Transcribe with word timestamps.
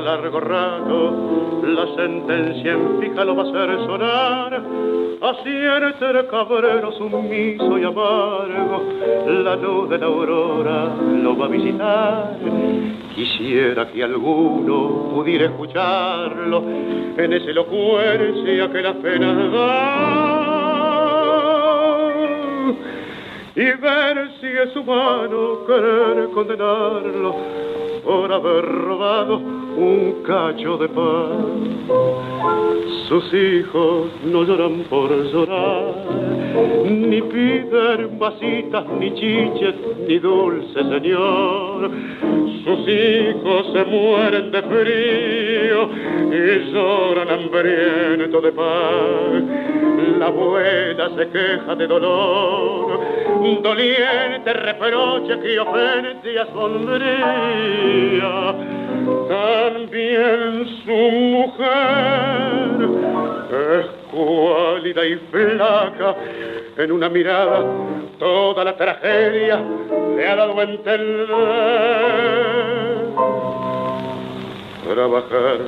largo 0.00 0.40
rato. 0.40 1.62
La 1.64 1.86
sentencia 1.94 2.72
en 2.72 3.00
fija 3.00 3.24
lo 3.24 3.36
va 3.36 3.42
a 3.44 3.48
hacer 3.48 3.86
sonar. 3.86 4.62
Así 5.22 5.50
el 5.50 6.26
cabrero 6.26 6.92
sumiso 6.92 7.78
y 7.78 7.84
amargo. 7.84 8.82
La 9.26 9.56
luz 9.56 9.88
de 9.88 9.98
la 9.98 10.06
aurora 10.06 10.88
lo 11.22 11.36
va 11.36 11.46
a 11.46 11.48
visitar. 11.48 12.36
Quisiera 13.14 13.88
que 13.88 14.02
alguno 14.02 15.10
pudiera 15.14 15.44
escucharlo 15.46 16.64
en 17.16 17.32
esa 17.32 17.50
elocuencia 17.50 18.70
que 18.72 18.82
la 18.82 18.94
pena 18.94 19.34
da 19.48 20.32
y 23.54 23.64
ver 23.64 24.30
si 24.40 24.46
es 24.46 24.74
humano 24.74 25.66
querer 25.66 26.30
condenarlo 26.30 27.61
por 28.04 28.32
haber 28.32 28.64
robado 28.64 29.36
un 29.36 30.22
cacho 30.26 30.76
de 30.78 30.88
pan. 30.88 31.62
Sus 33.08 33.34
hijos 33.34 34.10
no 34.24 34.42
lloran 34.44 34.84
por 34.88 35.10
llorar, 35.10 35.94
ni 36.84 37.20
piden 37.20 38.18
vasitas, 38.18 38.86
ni 38.98 39.12
chiches, 39.14 39.74
ni 40.08 40.18
dulce 40.18 40.82
señor. 40.82 41.90
Sus 42.64 42.88
hijos 42.88 43.66
se 43.72 43.84
mueren 43.84 44.50
de 44.50 44.62
frío 44.62 45.90
y 46.30 46.72
lloran 46.72 47.28
hambriento 47.28 48.40
de 48.40 48.52
pan. 48.52 50.18
La 50.18 50.26
abuela 50.26 51.10
se 51.16 51.28
queja 51.28 51.74
de 51.74 51.86
dolor, 51.86 53.00
doliente 53.62 54.52
reproche 54.52 55.38
que 55.40 55.58
ofende 55.58 56.40
a 56.40 56.46
sombría 56.46 58.32
también 59.28 60.66
su 60.84 60.92
mujer 60.92 61.62
es 63.52 63.86
cuálida 64.10 65.04
y 65.06 65.16
flaca, 65.30 66.14
en 66.76 66.92
una 66.92 67.08
mirada 67.08 67.64
toda 68.18 68.64
la 68.64 68.76
tragedia 68.76 69.60
le 70.16 70.28
ha 70.28 70.36
dado 70.36 70.58
a 70.58 70.62
entender. 70.62 71.28
Trabajar 74.88 75.58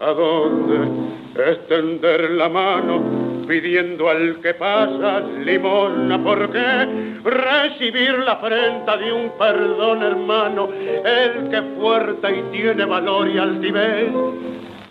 a 0.00 0.10
dónde 0.12 0.88
extender 1.36 2.30
la 2.30 2.48
mano 2.48 3.23
pidiendo 3.46 4.08
al 4.08 4.40
que 4.40 4.54
pasa 4.54 5.20
limona, 5.20 6.22
porque 6.22 7.20
recibir 7.24 8.18
la 8.20 8.32
afrenta 8.32 8.96
de 8.96 9.12
un 9.12 9.30
perdón 9.38 10.02
hermano, 10.02 10.68
el 10.72 11.48
que 11.50 11.62
fuerte 11.78 12.38
y 12.38 12.42
tiene 12.56 12.84
valor 12.84 13.28
y 13.28 13.38
altivez, 13.38 14.12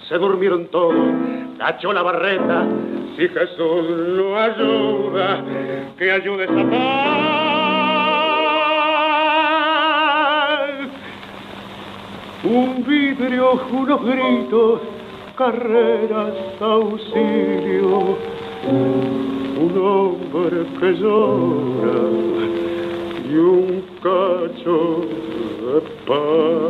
se 0.07 0.17
durmieron 0.17 0.67
todos, 0.67 0.95
cachó 1.57 1.93
la 1.93 2.01
barreta, 2.01 2.65
si 3.15 3.27
Jesús 3.27 3.89
no 4.17 4.37
ayuda, 4.37 5.43
que 5.97 6.11
ayude 6.11 6.45
esa 6.45 6.69
paz. 6.69 7.23
Un 12.43 12.83
vidrio, 12.85 13.61
unos 13.71 14.03
gritos, 14.03 14.81
carreras, 15.37 16.33
auxilio, 16.59 18.17
un 18.65 19.77
hombre 19.77 20.65
que 20.79 20.93
llora 20.93 21.99
y 23.29 23.35
un 23.35 23.83
cacho 24.01 25.01
de 25.63 25.81
pan. 26.05 26.63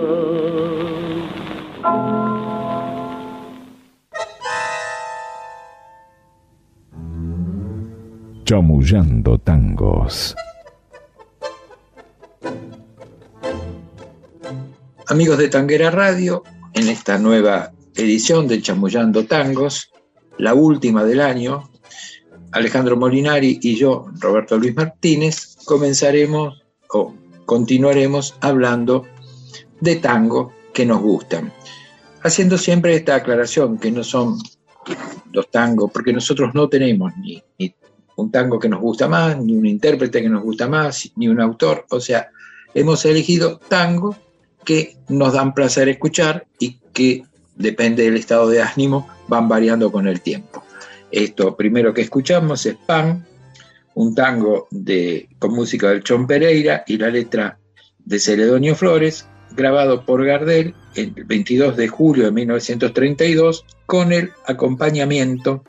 Chamullando 8.46 9.38
tangos. 9.40 10.36
Amigos 15.08 15.38
de 15.38 15.50
Tanguera 15.50 15.92
Radio, 15.92 16.44
en 16.74 16.90
esta 16.90 17.20
nueva 17.20 17.72
edición 17.96 18.48
de 18.48 18.62
Chamullando 18.62 19.26
Tangos, 19.26 19.92
la 20.38 20.56
última 20.56 21.04
del 21.04 21.22
año, 21.22 21.70
Alejandro 22.54 22.96
Molinari 22.96 23.60
y 23.62 23.76
yo, 23.76 24.06
Roberto 24.20 24.58
Luis 24.58 24.76
Martínez, 24.76 25.58
comenzaremos 25.66 26.64
o 26.90 27.14
continuaremos 27.46 28.36
hablando 28.42 29.06
de 29.82 29.96
tango 29.98 30.54
que 30.72 30.86
nos 30.86 31.02
gustan, 31.02 31.52
haciendo 32.22 32.58
siempre 32.58 32.96
esta 32.96 33.16
aclaración 33.16 33.78
que 33.78 33.92
no 33.92 34.04
son 34.04 34.38
los 35.32 35.50
tangos, 35.50 35.92
porque 35.92 36.14
nosotros 36.14 36.54
no 36.54 36.70
tenemos 36.70 37.12
ni, 37.18 37.44
un 38.16 38.32
tango 38.32 38.60
que 38.60 38.70
nos 38.70 38.80
gusta 38.80 39.08
más, 39.08 39.38
ni 39.40 39.56
un 39.56 39.66
intérprete 39.66 40.22
que 40.22 40.30
nos 40.30 40.44
gusta 40.44 40.68
más, 40.68 41.12
ni 41.16 41.28
un 41.28 41.42
autor, 41.42 41.86
o 41.90 42.00
sea, 42.00 42.30
hemos 42.76 43.04
elegido 43.06 43.58
tangos 43.58 44.16
que 44.64 44.98
nos 45.10 45.34
dan 45.34 45.56
placer 45.56 45.90
escuchar 45.90 46.46
y 46.60 46.78
que 46.94 47.24
depende 47.56 48.04
del 48.04 48.18
estado 48.18 48.48
de 48.48 48.62
ánimo, 48.62 49.08
van 49.28 49.48
variando 49.48 49.92
con 49.92 50.08
el 50.08 50.22
tiempo. 50.22 50.64
Esto 51.14 51.56
primero 51.56 51.94
que 51.94 52.02
escuchamos 52.02 52.66
es 52.66 52.76
Pan, 52.76 53.24
un 53.94 54.16
tango 54.16 54.68
de, 54.72 55.30
con 55.38 55.54
música 55.54 55.92
del 55.92 56.04
Chon 56.04 56.26
Pereira 56.26 56.84
y 56.88 56.98
la 56.98 57.10
letra 57.10 57.60
de 58.00 58.18
Celedonio 58.18 58.74
Flores, 58.74 59.28
grabado 59.52 60.08
por 60.08 60.26
Gardel 60.26 60.74
el 60.96 61.12
22 61.12 61.78
de 61.78 61.88
julio 61.88 62.26
de 62.26 62.32
1932, 62.32 63.64
con 63.86 64.12
el 64.12 64.32
acompañamiento 64.48 65.64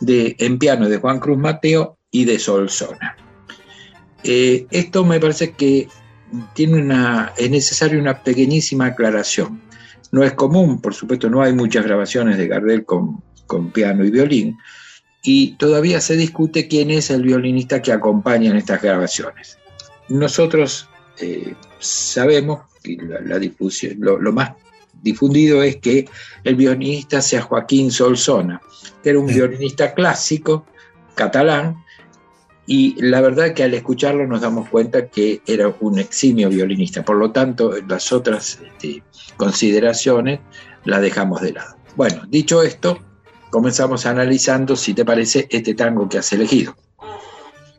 de, 0.00 0.36
en 0.38 0.58
piano 0.58 0.86
de 0.90 0.98
Juan 0.98 1.18
Cruz 1.18 1.38
Mateo 1.38 1.96
y 2.10 2.26
de 2.26 2.38
Solsona. 2.38 3.16
Eh, 4.22 4.66
esto 4.70 5.02
me 5.06 5.18
parece 5.18 5.52
que 5.52 5.88
tiene 6.52 6.82
una, 6.82 7.32
es 7.38 7.50
necesaria 7.50 7.98
una 7.98 8.22
pequeñísima 8.22 8.84
aclaración. 8.84 9.62
No 10.12 10.22
es 10.22 10.34
común, 10.34 10.82
por 10.82 10.92
supuesto, 10.92 11.30
no 11.30 11.42
hay 11.42 11.54
muchas 11.54 11.86
grabaciones 11.86 12.36
de 12.36 12.48
Gardel 12.48 12.84
con, 12.84 13.23
piano 13.72 14.04
y 14.04 14.10
violín, 14.10 14.58
y 15.22 15.52
todavía 15.56 16.00
se 16.00 16.16
discute 16.16 16.68
quién 16.68 16.90
es 16.90 17.10
el 17.10 17.22
violinista 17.22 17.80
que 17.80 17.92
acompaña 17.92 18.50
en 18.50 18.56
estas 18.56 18.82
grabaciones. 18.82 19.58
Nosotros 20.08 20.88
eh, 21.18 21.54
sabemos 21.78 22.60
que 22.82 22.98
la, 23.24 23.38
difusión, 23.38 23.96
lo, 24.00 24.32
más 24.32 24.52
difundido 25.02 25.62
es 25.62 25.76
que 25.76 26.06
el 26.44 26.56
violinista 26.56 27.22
sea 27.22 27.40
Joaquín 27.40 27.90
Solsona, 27.90 28.60
que 29.02 29.10
era 29.10 29.18
un 29.18 29.26
violinista 29.26 29.94
clásico 29.94 30.66
catalán 31.14 31.76
y 32.66 33.00
la 33.00 33.20
verdad 33.20 33.52
que 33.54 33.62
al 33.62 33.74
escucharlo 33.74 34.26
nos 34.26 34.40
damos 34.40 34.68
cuenta 34.68 35.08
que 35.08 35.42
era 35.46 35.74
un 35.80 35.98
eximio 35.98 36.48
violinista, 36.48 37.04
por 37.04 37.16
lo 37.16 37.30
tanto 37.30 37.72
las 37.88 38.12
otras 38.12 38.60
este, 38.64 39.02
consideraciones 39.36 40.40
las 40.84 41.02
dejamos 41.02 41.40
de 41.42 41.52
lado. 41.52 41.76
Bueno, 41.96 42.22
dicho 42.28 42.62
esto, 42.62 42.98
comenzamos 43.54 44.04
analizando, 44.04 44.74
si 44.74 44.94
te 44.94 45.04
parece, 45.04 45.46
este 45.48 45.74
tango 45.74 46.08
que 46.08 46.18
has 46.18 46.32
elegido. 46.32 46.76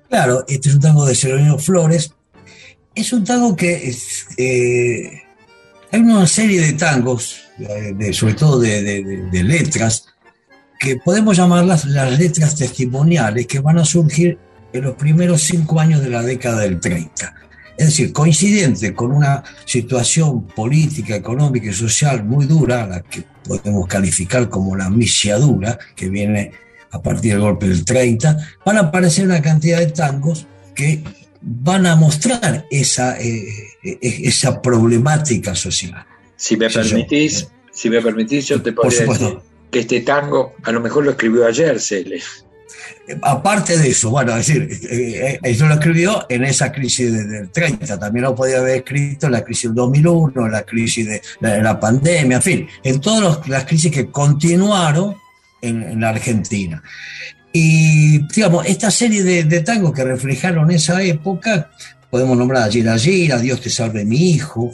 Claro, 0.08 0.46
este 0.48 0.70
es 0.70 0.76
un 0.76 0.80
tango 0.80 1.06
de 1.06 1.14
Celedonio 1.14 1.60
Flores. 1.60 2.14
Es 2.96 3.12
un 3.12 3.26
tango 3.26 3.58
que 3.58 3.94
eh, 4.38 5.22
hay 5.92 6.00
una 6.00 6.26
serie 6.28 6.62
de 6.62 6.72
tangos, 6.74 7.42
sobre 8.14 8.36
todo 8.36 8.62
de 8.62 9.44
letras, 9.44 10.06
que 10.80 10.96
podemos 10.96 11.36
llamarlas 11.36 11.84
las 11.84 12.18
letras 12.18 12.56
testimoniales 12.56 13.46
que 13.46 13.60
van 13.60 13.78
a 13.78 13.84
surgir 13.84 14.40
en 14.72 14.82
los 14.82 14.96
primeros 14.96 15.42
cinco 15.42 15.82
años 15.82 16.02
de 16.02 16.10
la 16.10 16.24
década 16.24 16.62
del 16.62 16.80
30. 16.80 17.34
Es 17.78 17.88
decir, 17.88 18.14
coincidente 18.14 18.94
con 18.94 19.12
una 19.12 19.44
situación 19.66 20.48
política, 20.48 21.16
económica 21.16 21.70
y 21.70 21.74
social 21.74 22.24
muy 22.24 22.46
dura, 22.46 22.88
la 22.88 23.02
que 23.02 23.24
podemos 23.44 23.88
calificar 23.88 24.50
como 24.50 24.76
la 24.76 24.90
misiadura, 24.90 25.78
que 25.96 26.10
viene 26.10 26.52
a 26.92 27.02
partir 27.02 27.34
del 27.34 27.42
golpe 27.42 27.68
del 27.68 27.84
30, 27.84 28.38
van 28.66 28.78
a 28.78 28.82
aparecer 28.82 29.26
una 29.26 29.42
cantidad 29.42 29.80
de 29.80 29.88
tangos 29.88 30.48
que 30.74 31.04
van 31.42 31.86
a 31.86 31.96
mostrar 31.96 32.66
esa, 32.72 33.20
eh, 33.20 33.44
eh, 33.84 33.98
esa 34.02 34.62
problemática 34.62 35.54
social. 35.54 36.06
Si 36.36 36.58
me 36.58 36.70
permitís, 36.70 37.48
si 37.72 37.90
me 37.90 38.02
permitís, 38.02 38.48
yo 38.48 38.62
te 38.62 38.72
podría 38.72 39.06
decir 39.06 39.38
que 39.70 39.80
este 39.80 40.02
tango 40.02 40.56
a 40.64 40.72
lo 40.72 40.80
mejor 40.80 41.04
lo 41.04 41.12
escribió 41.12 41.46
ayer 41.46 41.80
Cele. 41.80 42.22
Aparte 43.22 43.78
de 43.78 43.90
eso, 43.90 44.10
bueno, 44.10 44.36
es 44.36 44.48
decir, 44.48 44.68
eh, 44.90 45.40
eso 45.44 45.68
lo 45.68 45.76
escribió 45.76 46.26
en 46.28 46.44
esa 46.44 46.72
crisis 46.72 47.14
del 47.14 47.50
30, 47.50 48.00
también 48.00 48.24
lo 48.24 48.34
podía 48.34 48.58
haber 48.58 48.78
escrito 48.78 49.28
en 49.28 49.34
la 49.34 49.44
crisis 49.44 49.66
del 49.66 49.76
2001, 49.76 50.46
en 50.46 50.52
la 50.52 50.64
crisis 50.64 51.08
de 51.08 51.22
la, 51.62 51.80
pandemia, 51.80 52.38
en 52.38 52.42
fin, 52.42 52.68
en 52.84 53.00
todas 53.00 53.48
las 53.48 53.66
crisis 53.66 53.92
que 53.92 54.10
continuaron 54.10 55.16
en, 55.62 56.00
la 56.00 56.10
Argentina. 56.10 56.82
Y, 57.54 58.26
digamos, 58.34 58.66
esta 58.66 58.90
serie 58.90 59.24
de, 59.24 59.62
tangos 59.62 59.94
que 59.94 60.04
reflejaron 60.04 60.72
esa 60.72 61.02
época, 61.04 61.70
podemos 62.10 62.36
nombrar 62.36 62.64
a 62.64 62.72
Gira 62.72 62.98
Gira, 62.98 63.38
Dios 63.38 63.62
te 63.62 63.70
salve 63.70 64.04
mi 64.04 64.32
hijo, 64.32 64.72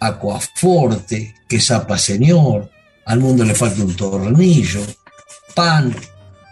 Acuaforte, 0.00 1.34
Que 1.46 1.60
zapa 1.60 1.98
señor, 1.98 2.70
Al 3.04 3.20
mundo 3.20 3.44
le 3.44 3.54
falta 3.54 3.82
un 3.82 3.94
tornillo, 3.94 4.80
Pan, 5.54 5.94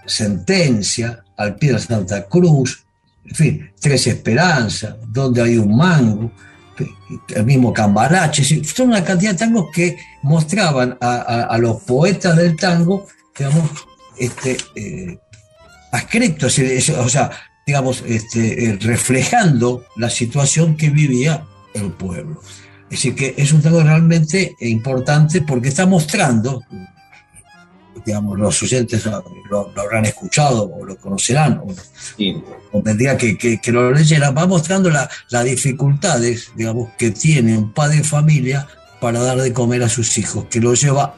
Sentencia, 0.08 1.22
Al 1.36 1.56
pie 1.56 1.72
de 1.72 1.78
Santa 1.78 2.26
Cruz, 2.26 2.84
en 3.24 3.34
fin, 3.34 3.70
Tres 3.80 4.06
Esperanzas, 4.06 4.96
Donde 5.06 5.42
hay 5.42 5.56
un 5.56 5.76
mango, 5.76 6.32
el 7.28 7.44
mismo 7.44 7.72
Cambarache, 7.72 8.64
son 8.64 8.88
una 8.88 9.04
cantidad 9.04 9.32
de 9.32 9.38
tangos 9.38 9.66
que 9.72 9.96
mostraban 10.22 10.96
a, 11.00 11.56
los 11.58 11.82
poetas 11.82 12.36
del 12.36 12.56
tango, 12.56 13.06
digamos, 13.36 13.70
este, 14.16 14.56
eh, 14.74 15.18
o 16.98 17.08
sea, 17.08 17.30
digamos, 17.66 18.02
este, 18.06 18.64
eh, 18.64 18.78
reflejando 18.80 19.84
la 19.96 20.10
situación 20.10 20.76
que 20.76 20.90
vivía 20.90 21.44
el 21.74 21.92
pueblo. 21.92 22.40
Es 22.84 22.90
decir, 22.90 23.14
que 23.14 23.34
es 23.36 23.52
un 23.52 23.60
tango 23.60 23.82
realmente 23.82 24.54
importante 24.60 25.42
porque 25.42 25.68
está 25.68 25.84
mostrando 25.84 26.62
digamos, 28.04 28.38
los 28.38 28.62
oyentes 28.62 29.04
lo, 29.50 29.72
habrán 29.76 30.04
escuchado 30.04 30.70
o 30.70 30.84
lo 30.84 30.96
conocerán, 30.96 31.62
o, 32.72 32.82
tendría 32.82 33.16
que, 33.16 33.36
que, 33.36 33.72
lo 33.72 33.92
leyeran, 33.92 34.36
va 34.36 34.46
mostrando 34.46 34.90
las 34.90 35.44
dificultades, 35.44 36.52
digamos, 36.56 36.90
que 36.98 37.10
tiene 37.10 37.56
un 37.56 37.72
padre 37.72 37.98
de 37.98 38.04
familia 38.04 38.66
para 39.00 39.20
dar 39.20 39.38
de 39.38 39.52
comer 39.52 39.82
a 39.82 39.88
sus 39.88 40.18
hijos, 40.18 40.46
que 40.50 40.60
lo 40.60 40.74
lleva 40.74 41.14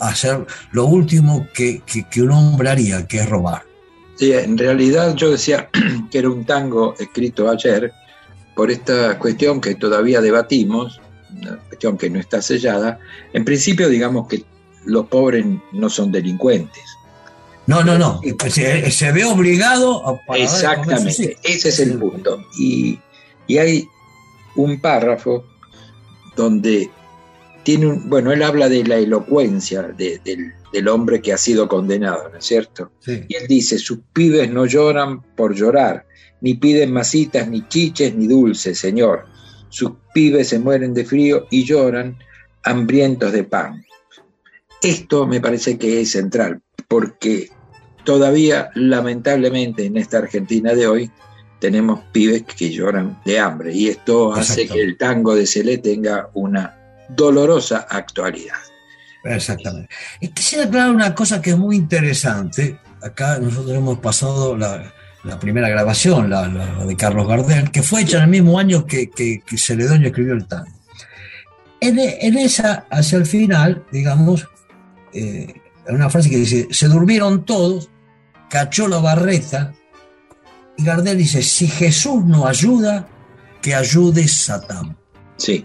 a 0.00 0.08
hacer 0.08 0.46
lo 0.72 0.86
último 0.86 1.46
que, 1.52 1.82
que 2.10 2.22
un 2.22 2.30
hombre 2.30 2.70
haría, 2.70 3.06
que 3.06 3.18
es 3.18 3.28
robar. 3.28 3.68
Sí, 4.18 4.32
en 4.32 4.58
realidad 4.58 5.14
yo 5.14 5.30
decía 5.30 5.68
que 6.10 6.18
era 6.18 6.28
un 6.28 6.44
tango 6.44 6.94
escrito 6.98 7.48
ayer 7.48 7.92
por 8.56 8.72
esta 8.72 9.16
cuestión 9.18 9.60
que 9.60 9.76
todavía 9.76 10.20
debatimos, 10.20 11.00
una 11.30 11.56
cuestión 11.58 11.96
que 11.96 12.10
no 12.10 12.18
está 12.18 12.42
sellada. 12.42 12.98
En 13.32 13.44
principio, 13.44 13.88
digamos 13.88 14.26
que 14.26 14.44
los 14.88 15.06
pobres 15.06 15.44
no 15.72 15.88
son 15.88 16.10
delincuentes. 16.10 16.84
No, 17.66 17.84
no, 17.84 17.98
no. 17.98 18.20
Se, 18.48 19.12
ve 19.12 19.24
obligado 19.24 20.20
a 20.28 20.36
Exactamente, 20.38 21.36
ese 21.42 21.68
es 21.68 21.80
el 21.80 21.98
punto. 21.98 22.42
Y, 22.58 22.98
hay 23.58 23.86
un 24.56 24.80
párrafo 24.80 25.44
donde 26.34 26.90
tiene 27.64 27.86
un. 27.86 28.08
Bueno, 28.08 28.32
él 28.32 28.42
habla 28.42 28.70
de 28.70 28.84
la 28.84 28.96
elocuencia 28.96 29.82
del, 29.82 30.88
hombre 30.88 31.20
que 31.20 31.34
ha 31.34 31.38
sido 31.38 31.68
condenado, 31.68 32.30
¿no 32.30 32.38
es 32.38 32.44
cierto? 32.46 32.90
Y 33.06 33.36
él 33.36 33.46
dice: 33.46 33.78
sus 33.78 33.98
pibes 34.14 34.50
no 34.50 34.64
lloran 34.64 35.20
por 35.36 35.54
llorar, 35.54 36.06
ni 36.40 36.54
piden 36.54 36.90
masitas, 36.90 37.48
ni 37.48 37.68
chiches, 37.68 38.14
ni 38.14 38.28
dulces, 38.28 38.78
señor. 38.78 39.26
Sus 39.68 39.92
pibes 40.14 40.48
se 40.48 40.58
mueren 40.58 40.94
de 40.94 41.04
frío 41.04 41.46
y 41.50 41.64
lloran 41.64 42.16
hambrientos 42.64 43.32
de 43.32 43.44
pan. 43.44 43.84
Esto 44.82 45.26
me 45.26 45.40
parece 45.40 45.76
que 45.76 46.00
es 46.00 46.12
central, 46.12 46.62
porque 46.86 47.48
todavía, 48.04 48.70
lamentablemente, 48.74 49.86
en 49.86 49.96
esta 49.96 50.18
Argentina 50.18 50.74
de 50.74 50.86
hoy, 50.86 51.10
tenemos 51.58 52.00
pibes 52.12 52.44
que 52.44 52.70
lloran 52.70 53.20
de 53.24 53.38
hambre 53.38 53.74
y 53.74 53.88
esto 53.88 54.32
hace 54.32 54.68
que 54.68 54.80
el 54.80 54.96
tango 54.96 55.34
de 55.34 55.46
Celé 55.46 55.78
tenga 55.78 56.30
una 56.34 56.76
dolorosa 57.08 57.86
actualidad. 57.90 58.56
Exactamente. 59.24 59.88
Y 60.20 60.28
quisiera 60.28 60.64
aclarar 60.64 60.90
una 60.90 61.14
cosa 61.14 61.42
que 61.42 61.50
es 61.50 61.58
muy 61.58 61.76
interesante. 61.76 62.78
Acá 63.02 63.38
nosotros 63.38 63.76
hemos 63.76 63.98
pasado 63.98 64.56
la, 64.56 64.92
primera 65.40 65.68
grabación, 65.68 66.30
la, 66.30 66.48
de 66.48 66.96
Carlos 66.96 67.26
Gardel, 67.26 67.70
que 67.70 67.82
fue 67.82 68.02
hecha 68.02 68.18
en 68.18 68.24
el 68.24 68.30
mismo 68.30 68.58
año 68.58 68.86
que, 68.86 69.10
que, 69.10 69.42
Celedonio 69.56 70.08
escribió 70.08 70.34
el 70.34 70.46
tango. 70.46 70.70
En, 71.80 71.98
en, 71.98 72.38
esa, 72.38 72.86
hacia 72.90 73.18
el 73.18 73.26
final, 73.26 73.84
digamos, 73.92 74.48
eh, 75.12 75.54
una 75.88 76.10
frase 76.10 76.30
que 76.30 76.36
dice, 76.36 76.68
se 76.70 76.88
durmieron 76.88 77.44
todos, 77.44 77.90
cachó 78.50 78.88
la 78.88 78.98
barreta, 78.98 79.72
y 80.76 80.84
Gardel 80.84 81.18
dice, 81.18 81.42
si 81.42 81.66
Jesús 81.66 82.24
no 82.24 82.46
ayuda, 82.46 83.08
que 83.60 83.74
ayude 83.74 84.28
Satán. 84.28 84.96
Sí. 85.36 85.64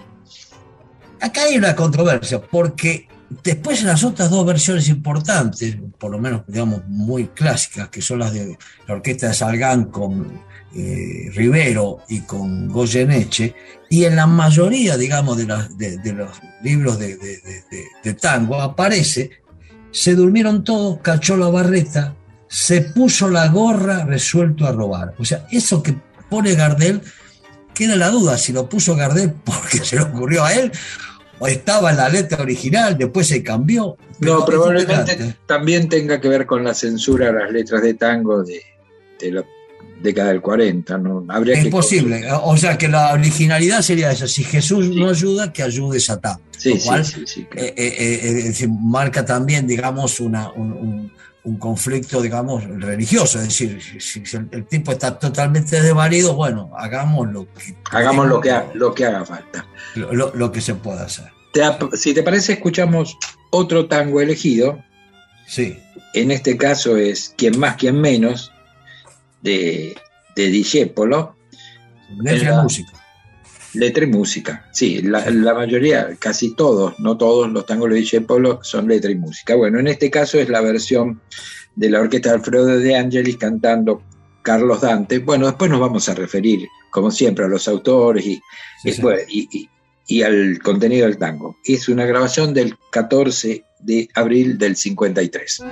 Acá 1.22 1.44
hay 1.44 1.58
una 1.58 1.76
controversia, 1.76 2.42
porque 2.42 3.08
después 3.44 3.82
en 3.82 3.88
las 3.88 4.04
otras 4.04 4.30
dos 4.30 4.46
versiones 4.46 4.90
importantes, 4.90 5.78
por 5.98 6.12
lo 6.12 6.20
menos 6.20 6.44
digamos 6.48 6.82
muy 6.88 7.28
clásicas, 7.28 7.90
que 7.90 8.02
son 8.02 8.20
las 8.20 8.34
de 8.34 8.58
la 8.88 8.96
orquesta 8.96 9.28
de 9.28 9.34
Salgán 9.34 9.86
con 9.86 10.42
eh, 10.76 11.30
Rivero 11.34 12.00
y 12.10 12.22
con 12.22 12.68
Goyeneche, 12.68 13.56
y 13.90 14.06
en 14.06 14.16
la 14.16 14.26
mayoría, 14.26 14.98
digamos, 14.98 15.38
de, 15.38 15.46
de, 15.98 16.14
los 16.14 16.32
libros 16.64 16.98
de, 16.98 17.16
de, 18.04 18.14
tango 18.16 18.60
aparece, 18.60 19.30
se 19.92 20.16
durmieron 20.16 20.64
todos, 20.64 21.00
cachó 21.02 21.38
la 21.38 21.50
barreta, 21.50 22.16
se 22.48 22.82
puso 22.82 23.30
la 23.30 23.50
gorra 23.50 24.04
resuelto 24.06 24.66
a 24.66 24.72
robar. 24.72 25.14
O 25.20 25.26
sea, 25.26 25.46
eso 25.52 25.84
que 25.84 25.96
pone 26.28 26.56
Gardel, 26.56 27.02
queda 27.76 27.96
la 27.96 28.10
duda 28.10 28.38
si 28.40 28.52
lo 28.52 28.68
puso 28.68 28.96
Gardel 28.96 29.34
porque 29.44 29.78
se 29.80 29.98
le 29.98 30.04
ocurrió 30.04 30.44
a 30.44 30.54
él 30.54 30.72
o 31.40 31.48
estaba 31.48 31.92
en 31.92 31.98
la 31.98 32.10
letra 32.10 32.42
original, 32.42 32.98
después 32.98 33.28
se 33.28 33.44
cambió. 33.44 33.98
No, 34.20 34.46
probablemente 34.46 35.36
también 35.46 35.90
tenga 35.90 36.20
que 36.22 36.30
ver 36.30 36.46
con 36.46 36.64
la 36.64 36.74
censura 36.74 37.28
de 37.28 37.34
las 37.34 37.52
letras 37.52 37.82
de 37.82 37.94
tango 37.96 38.44
de, 38.44 38.62
de 39.20 39.32
la 39.32 39.46
década 40.04 40.30
del 40.30 40.42
40, 40.42 40.98
¿no? 40.98 41.26
Habría 41.30 41.58
es 41.58 41.68
posible, 41.70 42.28
o 42.44 42.58
sea 42.58 42.78
que 42.78 42.90
la 42.90 43.14
originalidad 43.14 43.82
sería 43.82 44.12
esa, 44.12 44.28
si 44.28 44.44
Jesús 44.44 44.90
no 44.90 45.10
ayuda, 45.10 45.54
que 45.54 45.64
ayude 45.64 46.00
Satán. 46.00 46.38
Sí, 46.58 46.78
cual, 46.86 47.06
sí, 47.06 47.24
sí, 47.26 47.48
eh, 47.56 47.74
eh, 47.76 48.54
eh, 48.60 48.68
marca 48.68 49.26
también, 49.26 49.66
digamos, 49.66 50.20
una, 50.20 50.52
un, 50.52 51.12
conflicto, 51.60 52.22
digamos, 52.22 52.64
religioso, 52.66 53.40
es 53.40 53.46
decir, 53.46 53.80
si, 54.00 54.24
el, 54.52 54.66
tipo 54.66 54.92
está 54.92 55.18
totalmente 55.18 55.82
desvalido, 55.82 56.36
bueno, 56.36 56.72
hagamos 56.78 57.30
lo 57.32 57.46
que... 57.54 57.76
Hagamos 57.92 58.28
lo 58.28 58.40
que, 58.40 58.54
lo 58.74 58.94
que 58.94 59.06
haga 59.06 59.26
falta. 59.26 59.66
Lo, 59.96 60.52
que 60.52 60.62
se 60.62 60.76
pueda 60.76 61.04
hacer. 61.04 61.26
si 61.94 62.14
te 62.14 62.24
parece, 62.24 62.54
escuchamos 62.54 63.18
otro 63.52 63.88
tango 63.88 64.22
elegido. 64.22 64.82
Sí. 65.48 65.78
En 66.14 66.32
este 66.32 66.58
caso 66.58 66.96
es 66.96 67.34
Quien 67.38 67.60
más, 67.60 67.76
quien 67.76 68.00
menos, 68.00 68.54
de, 69.44 69.96
de 70.36 70.48
Discepolo. 70.48 71.36
Letra 72.20 72.54
y 72.54 72.64
música. 72.64 72.92
Letra 73.74 74.04
y 74.04 74.08
música, 74.08 74.70
sí, 74.72 75.02
la, 75.02 75.54
mayoría, 75.56 76.16
casi 76.20 76.54
todos, 76.56 77.00
no 77.00 77.18
todos 77.18 77.52
los 77.52 77.66
tangos 77.66 77.90
de 77.90 77.96
Discepolo 77.96 78.60
son 78.62 78.88
letra 78.88 79.10
y 79.10 79.16
música. 79.16 79.56
Bueno, 79.56 79.80
en 79.80 79.88
este 79.88 80.12
caso 80.12 80.40
es 80.40 80.48
la 80.48 80.62
versión 80.62 81.20
de 81.76 81.90
la 81.90 82.02
orquesta 82.02 82.30
de 82.30 82.36
Alfredo 82.36 82.66
de 82.68 82.96
Angelis 82.96 83.38
cantando 83.38 84.04
Carlos 84.44 84.82
Dante. 84.82 85.18
Bueno, 85.20 85.48
después 85.48 85.72
nos 85.72 85.80
vamos 85.80 86.08
a 86.08 86.14
referir, 86.14 86.68
como 86.92 87.10
siempre, 87.10 87.46
a 87.46 87.48
los 87.48 87.68
autores 87.68 88.24
y, 88.28 88.40
y, 88.84 89.70
y, 90.08 90.22
al 90.22 90.60
contenido 90.60 91.08
del 91.08 91.18
tango. 91.18 91.58
Es 91.66 91.90
una 91.90 92.06
grabación 92.06 92.54
del 92.54 92.76
14 92.92 93.64
de 93.80 94.08
abril 94.14 94.60
del 94.60 94.76
53. 94.76 95.64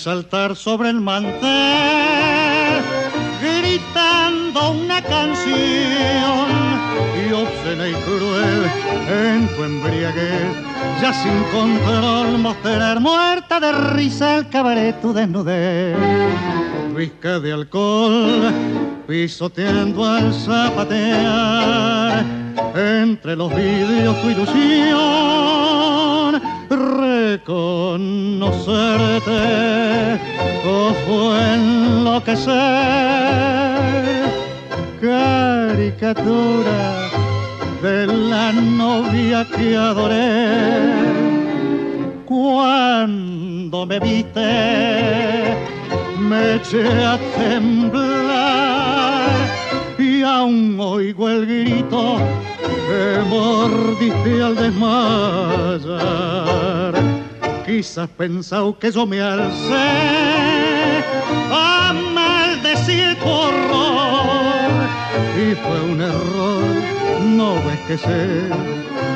Saltar 0.00 0.56
sobre 0.56 0.88
el 0.88 0.98
mantel, 0.98 1.42
gritando 3.42 4.70
una 4.70 5.02
canción 5.02 6.48
y 7.20 7.32
obscena 7.32 7.86
y 7.86 7.92
cruel 7.92 8.64
en 9.10 9.46
tu 9.54 9.62
embriaguez, 9.62 10.56
ya 11.02 11.12
sin 11.12 11.42
control 11.52 12.38
mostrar 12.38 12.98
muerta 12.98 13.60
de 13.60 13.72
risa 13.92 14.38
el 14.38 14.48
cabaret 14.48 14.98
tu 15.02 15.12
desnudez. 15.12 15.98
Visca 16.96 17.38
de 17.38 17.52
alcohol, 17.52 18.50
pisoteando 19.06 20.06
al 20.06 20.32
zapatear, 20.32 22.24
entre 22.74 23.36
los 23.36 23.54
vidrios 23.54 24.18
tu 24.22 24.30
ilusión 24.30 25.60
reconocerte 27.30 28.60
o 30.66 30.92
fue 31.06 31.34
enloquecer 31.54 32.50
caricatura 35.00 36.80
de 37.82 38.06
la 38.06 38.52
novia 38.52 39.46
que 39.54 39.76
adoré 39.76 40.48
cuando 42.26 43.86
me 43.86 44.00
viste 44.00 44.50
me 46.18 46.56
eché 46.56 46.88
a 47.04 47.16
temblar 47.38 49.30
y 49.98 50.22
aún 50.22 50.80
oigo 50.80 51.28
el 51.28 51.46
grito 51.46 52.18
que 52.90 53.22
mordiste 53.28 54.42
al 54.42 54.56
desmayar. 54.56 55.70
Quizás 57.70 58.08
pensado 58.08 58.76
que 58.76 58.90
yo 58.90 59.06
me 59.06 59.20
alcé 59.20 61.04
a 61.52 61.94
maldecir 62.12 63.16
tu 63.20 63.28
horror 63.28 64.88
y 65.38 65.54
fue 65.54 65.80
un 65.80 66.00
error. 66.00 66.64
No 67.24 67.54
ves 67.62 67.78
que 67.86 67.96
sé 67.96 68.48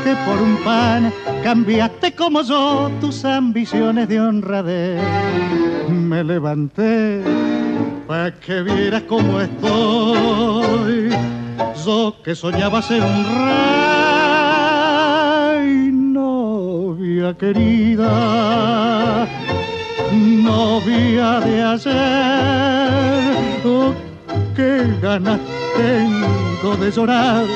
que 0.04 0.14
por 0.24 0.40
un 0.40 0.56
pan 0.62 1.12
cambiaste 1.42 2.14
como 2.14 2.42
yo 2.42 2.92
tus 3.00 3.24
ambiciones 3.24 4.08
de 4.08 4.20
honradez. 4.20 5.02
Me 5.88 6.22
levanté 6.22 7.24
para 8.06 8.32
que 8.38 8.62
vieras 8.62 9.02
cómo 9.08 9.40
estoy 9.40 11.10
yo 11.84 12.14
que 12.22 12.36
soñaba 12.36 12.80
ser 12.82 13.02
un 13.02 13.24
rey, 13.24 14.03
novia 17.24 17.34
querida, 17.38 19.26
novia 20.12 21.40
de 21.40 21.62
ayer. 21.62 21.94
Oh, 23.64 23.94
qué 24.54 24.86
ganas 25.00 25.40
tengo 25.74 26.76
de 26.76 26.90
llorar 26.90 27.46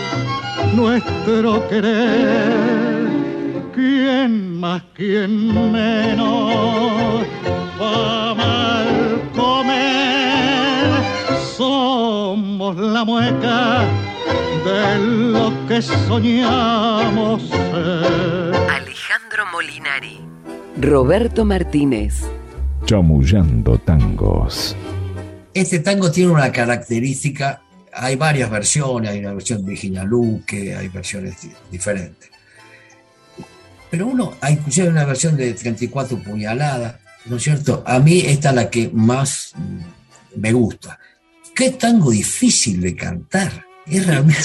nuestro 0.75 1.69
querer. 1.69 3.09
¿Quién 3.75 4.59
más, 4.59 4.83
quién 4.95 5.73
menos? 5.73 7.27
Pa' 7.79 8.35
mal 8.35 9.21
comer, 9.37 10.89
somos 11.57 12.75
la 12.77 13.05
mueca 13.05 13.85
de 14.65 14.99
lo 15.33 15.53
que 15.69 15.83
soñamos 15.83 17.43
Alejandro 19.39 19.47
Molinari. 19.53 20.19
Roberto 20.81 21.45
Martínez. 21.45 22.23
Chamullando 22.87 23.79
tangos. 23.79 24.75
Este 25.55 25.79
tango 25.79 26.11
tiene 26.11 26.33
una 26.33 26.51
característica, 26.51 27.63
hay 27.93 28.17
varias 28.17 28.51
versiones, 28.51 29.11
hay 29.11 29.21
una 29.21 29.35
versión 29.35 29.63
de 29.63 29.71
Virginia 29.71 30.05
Luque, 30.05 30.75
hay 30.75 30.89
versiones 30.89 31.37
diferentes. 31.71 32.31
Pero 33.91 34.07
uno, 34.07 34.35
hay 34.41 34.55
inclusive 34.55 34.89
una 34.89 35.05
versión 35.05 35.37
de 35.37 35.53
34 35.53 36.23
puñaladas, 36.23 36.97
¿no 37.27 37.37
es 37.37 37.43
cierto? 37.43 37.83
A 37.87 37.99
mí 38.01 38.21
esta 38.21 38.51
es 38.51 38.55
la 38.55 38.71
que 38.71 38.91
más 38.93 39.53
me 40.37 40.53
gusta. 40.53 40.99
Qué 41.55 41.71
tango 41.71 42.11
difícil 42.11 42.81
de 42.81 42.95
cantar. 42.95 43.68
Es 43.91 44.07
realmente. 44.07 44.43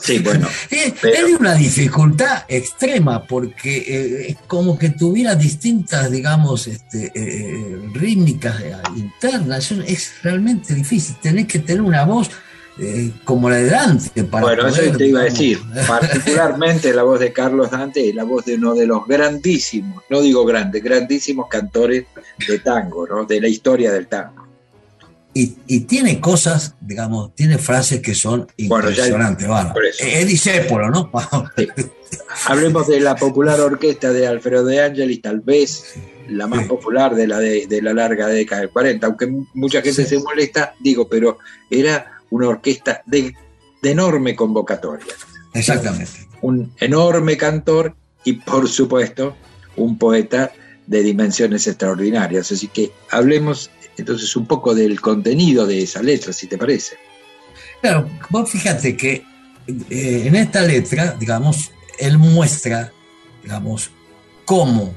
Sí, 0.00 0.18
bueno. 0.18 0.48
es, 0.70 1.00
de 1.00 1.36
una 1.38 1.54
dificultad 1.54 2.44
extrema 2.48 3.24
porque 3.24 3.78
eh, 3.78 4.26
es 4.30 4.36
como 4.46 4.78
que 4.78 4.90
tuviera 4.90 5.34
distintas, 5.34 6.10
digamos, 6.10 6.66
este, 6.66 7.12
eh, 7.14 7.78
rítmicas 7.92 8.56
internas. 8.96 9.72
Es 9.86 10.12
realmente 10.22 10.74
difícil. 10.74 11.16
Tenés 11.20 11.46
que 11.46 11.60
tener 11.60 11.82
una 11.82 12.04
voz 12.04 12.30
eh, 12.78 13.10
como 13.24 13.50
la 13.50 13.56
de 13.56 13.70
Dante. 13.70 14.24
Para 14.24 14.46
bueno, 14.46 14.66
eso 14.66 14.96
te 14.96 15.06
iba 15.06 15.20
a 15.20 15.24
decir. 15.24 15.60
Particularmente 15.86 16.92
la 16.92 17.02
voz 17.02 17.20
de 17.20 17.32
Carlos 17.32 17.70
Dante 17.70 18.00
y 18.00 18.12
la 18.12 18.24
voz 18.24 18.46
de 18.46 18.54
uno 18.54 18.74
de 18.74 18.86
los 18.86 19.06
grandísimos, 19.06 20.02
no 20.08 20.20
digo 20.20 20.44
grandes, 20.44 20.82
grandísimos 20.82 21.48
cantores 21.48 22.06
de 22.48 22.58
tango, 22.60 23.06
¿no? 23.06 23.24
De 23.24 23.40
la 23.40 23.48
historia 23.48 23.92
del 23.92 24.06
tango. 24.06 24.41
Y, 25.34 25.80
tiene 25.80 26.20
cosas, 26.20 26.74
digamos, 26.80 27.34
tiene 27.34 27.56
frases 27.56 28.00
que 28.00 28.14
son 28.14 28.46
impresionantes. 28.58 29.48
Bueno, 29.48 29.72
es 29.98 30.26
discépolo, 30.26 30.90
¿no? 30.90 31.10
Hablemos 32.46 32.86
de 32.88 33.00
la 33.00 33.16
popular 33.16 33.58
orquesta 33.60 34.12
de 34.12 34.26
Alfredo 34.26 34.66
de 34.66 34.82
Angelis, 34.82 35.22
tal 35.22 35.40
vez 35.40 35.94
la 36.28 36.46
más 36.46 36.66
popular 36.66 37.14
de 37.14 37.26
la, 37.26 37.38
de, 37.38 37.80
la 37.82 37.94
larga 37.94 38.28
década 38.28 38.60
del 38.60 38.70
40, 38.70 39.06
aunque 39.06 39.26
mucha 39.54 39.80
gente 39.80 40.04
se 40.04 40.18
molesta, 40.18 40.74
digo, 40.80 41.08
pero 41.08 41.38
era 41.70 42.20
una 42.30 42.48
orquesta 42.48 43.02
de, 43.06 43.34
de 43.80 43.90
enorme 43.90 44.36
convocatoria. 44.36 45.14
Exactamente. 45.54 46.28
Un 46.42 46.72
enorme 46.78 47.36
cantor 47.36 47.94
y, 48.24 48.34
por 48.34 48.68
supuesto, 48.68 49.34
un 49.76 49.98
poeta 49.98 50.52
de 50.86 51.02
dimensiones 51.02 51.66
extraordinarias. 51.66 52.52
Así 52.52 52.68
que 52.68 52.92
hablemos 53.10 53.70
entonces 53.96 54.34
un 54.36 54.46
poco 54.46 54.74
del 54.74 55.00
contenido 55.00 55.66
de 55.66 55.82
esa 55.82 56.02
letra, 56.02 56.32
si 56.32 56.46
te 56.46 56.58
parece. 56.58 56.96
Claro, 57.80 58.08
vos 58.30 58.50
fíjate 58.50 58.96
que 58.96 59.24
eh, 59.66 60.24
en 60.26 60.34
esta 60.34 60.62
letra, 60.62 61.16
digamos, 61.18 61.72
él 61.98 62.18
muestra, 62.18 62.92
digamos, 63.42 63.90
cómo 64.44 64.94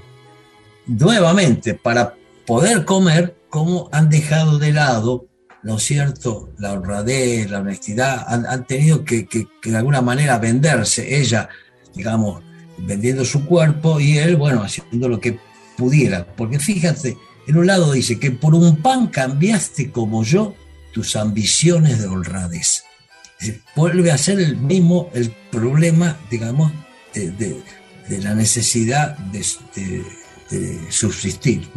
nuevamente 0.87 1.73
para 1.73 2.15
poder 2.45 2.85
comer, 2.85 3.35
cómo 3.49 3.89
han 3.91 4.09
dejado 4.09 4.59
de 4.59 4.71
lado, 4.71 5.27
¿no 5.63 5.77
es 5.77 5.83
cierto?, 5.83 6.49
la 6.59 6.73
honradez, 6.73 7.49
la 7.49 7.59
honestidad, 7.59 8.23
han, 8.27 8.67
tenido 8.67 9.03
que, 9.03 9.25
que, 9.27 9.47
de 9.63 9.77
alguna 9.77 10.01
manera 10.01 10.37
venderse, 10.37 11.19
ella, 11.19 11.49
digamos, 11.95 12.43
vendiendo 12.77 13.25
su 13.25 13.45
cuerpo 13.45 13.99
y 13.99 14.17
él, 14.17 14.35
bueno, 14.35 14.61
haciendo 14.61 15.09
lo 15.09 15.19
que 15.19 15.39
pudiera. 15.75 16.25
Porque 16.35 16.59
fíjate, 16.59 17.17
en 17.47 17.57
un 17.57 17.67
lado 17.67 17.91
dice 17.91 18.19
que 18.19 18.31
por 18.31 18.55
un 18.55 18.77
pan 18.81 19.07
cambiaste 19.07 19.91
como 19.91 20.23
yo 20.23 20.55
tus 20.91 21.15
ambiciones 21.15 21.99
de 21.99 22.07
honradez. 22.07 22.85
Vuelve 23.75 24.11
a 24.11 24.17
ser 24.17 24.39
el 24.39 24.57
mismo 24.57 25.09
el 25.13 25.29
problema, 25.51 26.17
digamos, 26.31 26.71
de, 27.13 27.61
la 28.09 28.33
necesidad 28.33 29.17
de, 29.17 29.43
subsistir. 30.89 31.67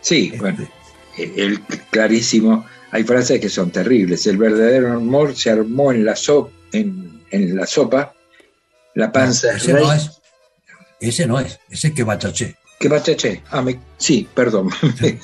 Sí, 0.00 0.26
este. 0.26 0.38
bueno, 0.38 0.68
el 1.16 1.60
clarísimo, 1.90 2.66
hay 2.90 3.04
frases 3.04 3.40
que 3.40 3.48
son 3.48 3.70
terribles. 3.70 4.26
El 4.26 4.36
verdadero 4.36 4.92
amor 4.92 5.34
se 5.34 5.50
armó 5.50 5.92
en 5.92 6.04
la, 6.04 6.14
en, 6.72 7.56
la 7.56 7.66
sopa, 7.66 8.14
la 8.94 9.10
panza 9.10 9.56
ese, 9.56 9.72
no 9.72 9.92
es, 9.92 10.10
ese 11.00 11.26
no 11.26 11.40
es, 11.40 11.58
ese 11.70 11.88
es 11.88 11.94
que 11.94 12.04
bachaché. 12.04 12.56
Que 12.82 12.88
Bachaché, 12.88 13.42
ah, 13.52 13.64
sí, 13.96 14.26
perdón. 14.34 14.68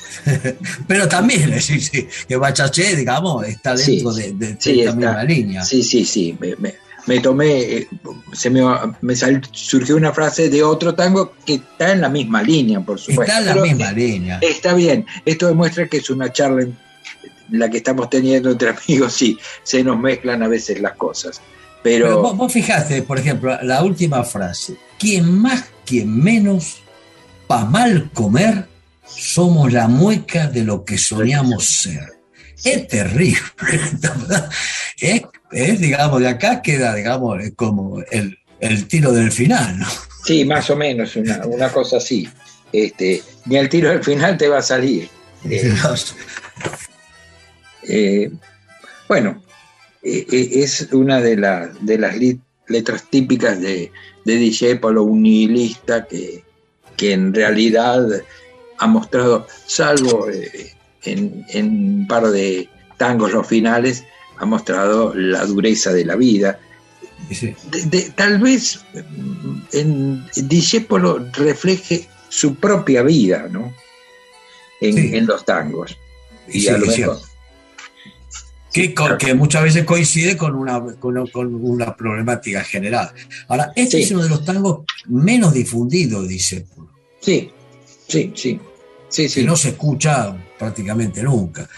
Pero 0.87 1.09
también, 1.09 1.61
sí, 1.61 1.81
sí, 1.81 2.07
que 2.29 2.37
Bachaché, 2.37 2.95
digamos, 2.95 3.45
está 3.49 3.75
dentro 3.75 4.13
de, 4.13 4.33
de, 4.33 4.51
esta 4.53 4.93
misma 4.93 5.25
línea. 5.25 5.65
Sí, 5.65 5.83
sí, 5.83 6.05
sí, 6.05 6.39
me, 7.07 7.19
tomé, 7.19 7.59
eh, 7.59 7.89
se 8.33 8.49
me, 8.49 8.61
me 9.01 9.17
surgió 9.51 9.97
una 9.97 10.13
frase 10.13 10.49
de 10.51 10.63
otro 10.63 10.95
tango 10.95 11.35
que 11.45 11.55
está 11.55 11.91
en 11.91 12.01
la 12.01 12.09
misma 12.09 12.45
línea, 12.45 12.81
por 12.81 13.01
supuesto. 13.01 13.23
Está 13.25 13.41
en 13.41 13.57
la 13.57 13.61
misma 13.61 13.91
línea. 13.91 14.39
Está 14.41 14.75
bien, 14.75 15.05
esto 15.25 15.49
demuestra 15.49 15.89
que 15.89 15.97
es 15.97 16.09
una 16.11 16.33
charla 16.33 16.63
en 16.63 16.79
la 17.51 17.69
que 17.69 17.79
estamos 17.79 18.09
teniendo 18.09 18.53
entre 18.53 18.69
amigos, 18.71 19.15
sí, 19.15 19.37
se 19.65 19.83
nos 19.83 19.99
mezclan 19.99 20.45
a 20.45 20.49
veces 20.49 20.81
las 20.81 20.93
cosas. 20.93 21.41
Pero, 21.83 22.23
vos, 22.23 22.37
vos 22.37 22.53
fijaste, 22.53 23.03
por 23.03 23.19
ejemplo, 23.19 23.59
la 23.65 23.83
última 23.83 24.23
frase, 24.23 24.77
quien 24.97 25.41
más, 25.41 25.65
quien 25.85 26.23
menos 26.23 26.83
para 27.49 27.65
mal 27.65 28.11
comer, 28.13 28.67
somos 29.05 29.73
la 29.73 29.89
mueca 29.89 30.47
de 30.47 30.63
lo 30.63 30.85
que 30.85 30.99
soñamos 30.99 31.65
ser. 31.65 32.13
Es 32.63 32.87
terrible, 32.89 33.41
es, 35.01 35.23
es, 35.53 35.81
digamos, 35.81 36.21
de 36.21 36.29
acá 36.29 36.61
queda, 36.61 36.95
digamos, 36.95 37.39
como 37.57 38.03
el, 38.11 38.39
tiro 38.89 39.13
del 39.13 39.33
final, 39.33 39.79
¿no? 39.79 39.87
Sí, 40.25 40.45
más 40.45 40.69
o 40.69 40.77
menos, 40.77 41.17
una, 41.17 41.73
cosa 41.73 41.97
así. 41.97 42.29
este, 42.73 43.23
ni 43.47 43.57
el 43.57 43.69
tiro 43.69 43.91
al 43.91 44.05
final 44.05 44.37
te 44.37 44.49
va 44.49 44.59
a 44.59 44.63
salir. 44.63 45.09
Eh, 47.91 48.25
eh, 48.25 48.31
bueno, 49.09 49.43
eh, 50.03 50.27
es 50.31 50.89
una 50.93 51.23
de, 51.23 51.37
de 51.81 51.99
las 51.99 52.17
letras 52.67 53.05
típicas 53.09 53.59
de, 53.63 53.91
de 54.27 54.37
Discepolo, 54.37 55.05
un 55.05 55.23
nihilista 55.23 56.05
que, 56.05 56.45
que 56.99 57.13
en 57.13 57.33
realidad 57.33 58.07
ha 58.79 58.87
mostrado, 58.87 59.47
salvo 59.67 60.27
en, 61.05 61.47
un 61.55 62.07
par 62.07 62.27
de 62.27 62.69
tangos 62.99 63.33
los 63.33 63.47
finales, 63.47 64.05
ha 64.37 64.45
mostrado 64.45 65.15
la 65.15 65.47
dureza 65.47 65.93
de 65.93 66.05
la 66.05 66.17
vida. 66.17 66.61
tal 68.15 68.39
vez 68.41 68.81
en 69.73 70.27
Discepolo 70.35 71.27
refleje 71.33 72.09
su 72.29 72.57
propia 72.57 73.03
vida, 73.03 73.49
¿no? 73.51 73.73
En, 74.81 75.27
los 75.27 75.45
tangos. 75.45 75.97
Y 76.49 76.67
Que, 78.73 79.35
muchas 79.35 79.63
veces 79.63 79.85
coincide 79.85 80.37
con 80.37 80.55
una, 80.55 80.81
con, 80.97 81.17
una 81.37 81.97
problemática 81.97 82.63
general. 82.63 83.11
Ahora, 83.49 83.73
este 83.75 84.01
es 84.01 84.11
uno 84.11 84.23
de 84.23 84.29
los 84.29 84.45
tangos 84.45 84.85
menos 85.07 85.55
difundidos, 85.55 86.29
dice. 86.29 86.67
Sí, 87.21 87.51
sí, 88.07 88.33
sí. 88.35 88.61
sí, 89.09 89.29
sí. 89.29 89.41
Que 89.41 89.47
no 89.47 89.57
se 89.57 89.71
escucha 89.71 90.37
prácticamente 90.59 91.23
nunca. 91.23 91.69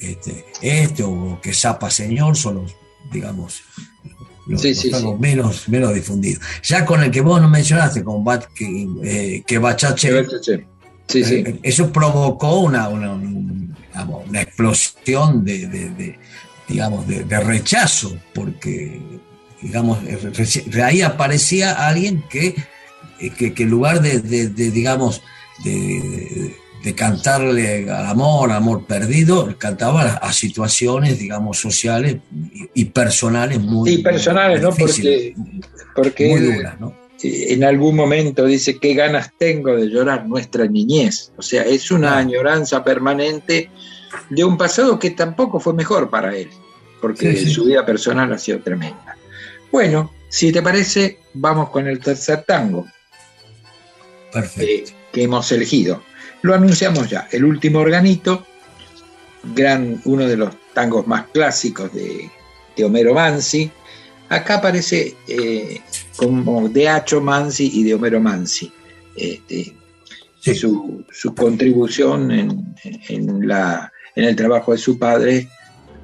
Este, 0.00 0.46
este 0.62 1.02
o 1.02 1.40
que 1.42 1.52
Zapa 1.52 1.90
Señor 1.90 2.36
son 2.36 2.56
los, 2.56 2.76
digamos, 3.12 3.62
los, 4.46 5.18
menos, 5.18 5.68
menos 5.68 5.94
difundidos. 5.94 6.42
Ya 6.62 6.84
con 6.84 7.02
el 7.02 7.10
que 7.10 7.20
vos 7.20 7.40
no 7.40 7.48
mencionaste, 7.48 8.02
con 8.02 8.24
que, 8.54 8.88
eh, 9.04 9.42
que 9.46 9.58
Bachache, 9.58 10.26
eh, 11.14 11.60
eso 11.62 11.92
provocó 11.92 12.60
una, 12.60 12.88
una, 12.88 13.18
explosión 14.34 15.44
de, 15.44 16.18
digamos, 16.68 17.06
de, 17.06 17.40
rechazo, 17.40 18.16
porque 18.34 19.00
digamos, 19.62 19.98
ahí 20.82 21.02
aparecía 21.02 21.88
alguien 21.88 22.24
que, 22.30 22.54
que, 23.36 23.54
que 23.54 23.62
en 23.62 23.70
lugar 23.70 24.00
de, 24.00 24.20
digamos, 24.20 25.22
de 25.64 26.54
de 26.82 26.94
cantarle 26.94 27.90
al 27.90 28.06
amor, 28.06 28.52
amor 28.52 28.86
perdido, 28.86 29.54
cantaba 29.58 30.02
a, 30.14 30.32
situaciones, 30.32 31.18
digamos, 31.18 31.58
sociales 31.58 32.18
y, 32.74 32.84
personales 32.86 33.60
muy 33.60 33.96
Sí, 33.96 33.98
personales, 33.98 34.62
¿no? 34.62 34.70
Porque, 34.70 35.34
porque 35.94 36.28
muy 36.28 36.40
duras, 36.40 36.78
¿no? 36.80 36.94
En 37.22 37.64
algún 37.64 37.96
momento 37.96 38.44
dice, 38.44 38.78
qué 38.78 38.94
ganas 38.94 39.32
tengo 39.36 39.76
de 39.76 39.88
llorar 39.88 40.26
nuestra 40.26 40.66
niñez. 40.66 41.32
O 41.36 41.42
sea, 41.42 41.62
es 41.62 41.90
una 41.90 42.16
añoranza 42.16 42.84
permanente 42.84 43.70
de 44.30 44.44
un 44.44 44.56
pasado 44.56 44.98
que 44.98 45.10
tampoco 45.10 45.58
fue 45.60 45.74
mejor 45.74 46.10
para 46.10 46.36
él, 46.36 46.48
porque 47.00 47.36
su 47.46 47.64
vida 47.64 47.84
personal 47.84 48.32
ha 48.32 48.38
sido 48.38 48.60
tremenda. 48.60 49.16
Bueno, 49.70 50.12
si 50.28 50.52
te 50.52 50.62
parece, 50.62 51.18
vamos 51.34 51.70
con 51.70 51.86
el 51.86 51.98
tercer 51.98 52.44
tango. 52.46 52.86
Perfecto. 54.32 54.92
que 55.10 55.22
hemos 55.22 55.50
elegido. 55.52 56.02
Lo 56.42 56.54
anunciamos 56.54 57.08
ya, 57.08 57.28
el 57.32 57.44
último 57.44 57.80
organito, 57.80 58.46
gran, 59.54 60.00
uno 60.04 60.26
de 60.26 60.36
los 60.36 60.54
tangos 60.74 61.06
más 61.06 61.26
clásicos 61.32 61.92
de, 61.92 62.30
Homero 62.84 63.12
Mansi. 63.12 63.72
Acá 64.28 64.56
aparece 64.56 65.16
eh, 65.26 65.80
como 66.16 66.68
de 66.68 66.88
Acho 66.88 67.20
Mansi 67.20 67.70
y 67.74 67.82
de 67.84 67.94
Homero 67.94 68.20
Mansi. 68.20 68.70
Este, 69.16 69.74
su, 70.54 71.04
contribución 71.36 72.30
en, 72.30 73.48
la, 73.48 73.92
en 74.14 74.24
el 74.24 74.36
trabajo 74.36 74.72
de 74.72 74.78
su 74.78 74.98
padre 74.98 75.48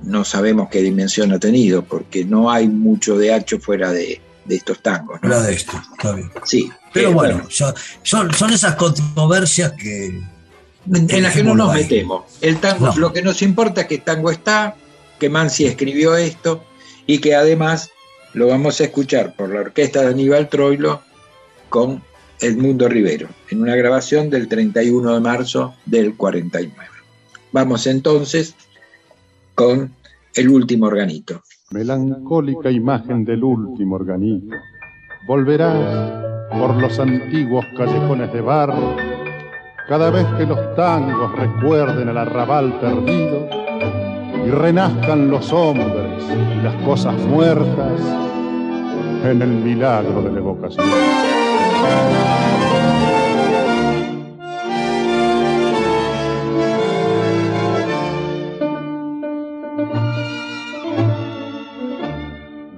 no 0.03 0.25
sabemos 0.25 0.69
qué 0.71 0.83
dimensión 0.83 1.33
ha 1.33 1.39
tenido, 1.39 1.85
porque 1.85 2.25
no 2.25 2.51
hay 2.51 2.69
mucho 2.69 3.17
de 3.17 3.33
Acho 3.33 3.59
fuera 3.59 3.91
de, 3.93 4.21
estos 4.49 4.81
tangos. 4.81 5.21
¿no? 5.23 5.41
de 5.41 5.55
esto, 5.55 5.81
está 5.93 6.13
bien. 6.13 6.31
Sí, 6.45 6.71
pero 6.93 7.13
bueno, 7.13 7.47
Son, 7.51 8.33
son 8.33 8.53
esas 8.53 8.75
controversias 8.77 9.73
que... 9.73 10.21
En 10.87 11.23
las 11.23 11.35
que 11.35 11.43
no 11.43 11.55
nos 11.55 11.73
metemos. 11.73 12.25
El 12.43 12.59
tango, 12.59 12.93
Lo 12.97 13.11
que 13.11 13.23
nos 13.23 13.41
importa 13.41 13.83
es 13.83 13.87
que 13.87 13.99
tango 13.99 14.31
está, 14.31 14.77
que 15.19 15.31
Mansi 15.31 15.65
escribió 15.65 16.15
esto 16.15 16.63
y 17.07 17.19
que 17.19 17.35
además 17.35 17.91
lo 18.35 18.49
vamos 18.49 18.81
a 18.81 18.85
escuchar 18.85 19.35
por 19.35 19.53
la 19.53 19.61
orquesta 19.61 20.03
de 20.03 20.09
Aníbal 20.09 20.49
Troilo 20.49 21.01
con 21.69 22.03
Edmundo 22.41 22.89
Rivero, 22.89 23.29
en 23.49 23.63
una 23.63 23.77
grabación 23.77 24.29
del 24.29 24.49
31 24.49 25.15
de 25.15 25.21
marzo 25.21 25.75
del 25.87 26.17
49. 26.17 26.77
Vamos 27.53 27.87
entonces 27.87 28.55
con 29.55 29.93
el 30.35 30.49
último 30.49 30.87
organito. 30.87 31.43
Melancólica 31.71 32.71
imagen 32.71 33.25
del 33.25 33.45
último 33.45 33.95
organito. 33.95 34.57
Volverás 35.29 36.51
por 36.51 36.77
los 36.77 36.99
antiguos 36.99 37.65
callejones 37.77 38.33
de 38.33 38.41
barro, 38.41 38.97
cada 39.89 40.11
vez 40.11 40.27
que 40.37 40.45
los 40.45 40.75
tangos 40.75 41.33
recuerden 41.37 42.09
el 42.09 42.19
arrabal 42.19 42.79
perdido 42.81 43.64
y 44.45 44.51
renazcan 44.51 45.31
los 45.31 45.53
hombres 45.53 46.23
y 46.31 46.63
las 46.63 46.75
cosas 46.85 47.15
muertas 47.27 48.01
en 49.25 49.41
el 49.41 49.49
milagro 49.49 50.21
de 50.23 50.33
la 50.33 50.39
evocación. 50.39 50.87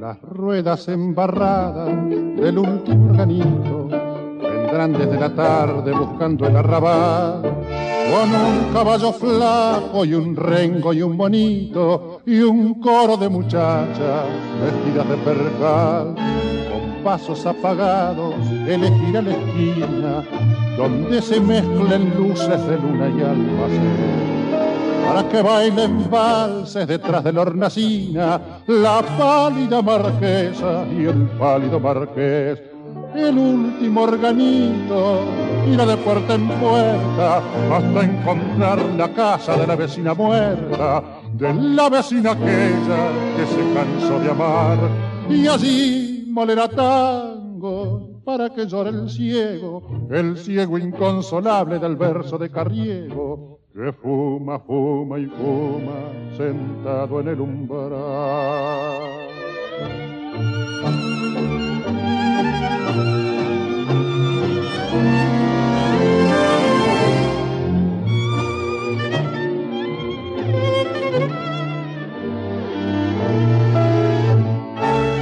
Las 0.00 0.22
ruedas 0.22 0.86
embarradas 0.86 1.88
del 2.08 2.58
último 2.58 3.10
organito 3.10 3.88
vendrán 4.40 4.92
desde 4.92 5.18
la 5.18 5.34
tarde 5.34 5.92
buscando 5.92 6.46
el 6.46 6.56
arrabal 6.56 7.65
con 8.10 8.34
un 8.34 8.72
caballo 8.72 9.12
flaco 9.12 10.04
y 10.04 10.14
un 10.14 10.36
rengo 10.36 10.92
y 10.92 11.02
un 11.02 11.16
bonito 11.16 12.20
y 12.26 12.38
un 12.40 12.80
coro 12.80 13.16
de 13.16 13.28
muchachas 13.28 14.24
vestidas 14.62 15.08
de 15.08 15.16
percal 15.16 16.14
con 16.14 17.04
pasos 17.04 17.44
apagados 17.46 18.34
elegirá 18.66 19.22
la 19.22 19.30
esquina 19.30 20.24
donde 20.76 21.22
se 21.22 21.40
mezclen 21.40 22.14
luces 22.16 22.66
de 22.66 22.76
luna 22.78 23.08
y 23.08 23.22
almacén 23.22 24.26
para 25.06 25.28
que 25.28 25.40
bailen 25.40 26.10
valses 26.10 26.86
detrás 26.86 27.22
de 27.22 27.32
la 27.32 27.42
hornacina, 27.42 28.40
la 28.66 29.02
pálida 29.16 29.80
marquesa 29.80 30.84
y 30.90 31.04
el 31.04 31.28
pálido 31.38 31.78
marqués. 31.78 32.75
El 33.16 33.38
último 33.38 34.02
organito 34.02 35.20
irá 35.72 35.86
de 35.86 35.96
puerta 35.96 36.34
en 36.34 36.48
puerta 36.48 37.38
hasta 37.72 38.04
encontrar 38.04 38.78
la 38.96 39.12
casa 39.12 39.56
de 39.56 39.66
la 39.66 39.74
vecina 39.74 40.12
muerta, 40.12 41.02
de 41.32 41.54
la 41.54 41.88
vecina 41.88 42.32
aquella 42.32 43.10
que 43.36 43.46
se 43.46 43.74
cansó 43.74 44.20
de 44.20 44.30
amar 44.30 44.78
y 45.30 45.46
allí 45.46 46.26
molerá 46.28 46.68
tango 46.68 48.20
para 48.24 48.50
que 48.50 48.66
llore 48.66 48.90
el 48.90 49.08
ciego, 49.08 50.08
el 50.10 50.36
ciego 50.36 50.78
inconsolable 50.78 51.78
del 51.78 51.96
verso 51.96 52.36
de 52.36 52.50
Carriego 52.50 53.60
que 53.76 53.92
fuma, 53.92 54.58
fuma 54.60 55.18
y 55.18 55.26
fuma 55.26 56.12
sentado 56.36 57.20
en 57.20 57.28
el 57.28 57.40
umbral. 57.40 59.16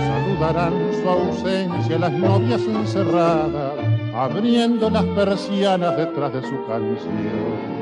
Saludarán 0.06 0.72
su 1.02 1.08
ausencia 1.08 1.98
las 1.98 2.12
novias 2.12 2.60
encerradas, 2.62 3.72
abriendo 4.14 4.88
las 4.90 5.04
persianas 5.06 5.96
detrás 5.96 6.32
de 6.32 6.42
su 6.42 6.66
canción. 6.68 7.74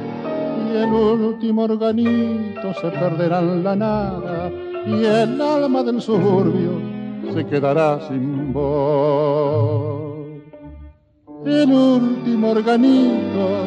Y 0.72 0.76
el 0.76 0.88
último 0.90 1.64
organito 1.64 2.72
se 2.80 2.88
perderá 2.92 3.40
en 3.40 3.62
la 3.62 3.76
nada 3.76 4.50
y 4.86 5.04
el 5.04 5.38
alma 5.38 5.82
del 5.82 6.00
suburbio 6.00 7.01
se 7.32 7.46
quedará 7.46 8.00
sin 8.08 8.52
voz. 8.52 10.22
El 11.44 11.72
último 11.72 12.50
organito 12.50 13.66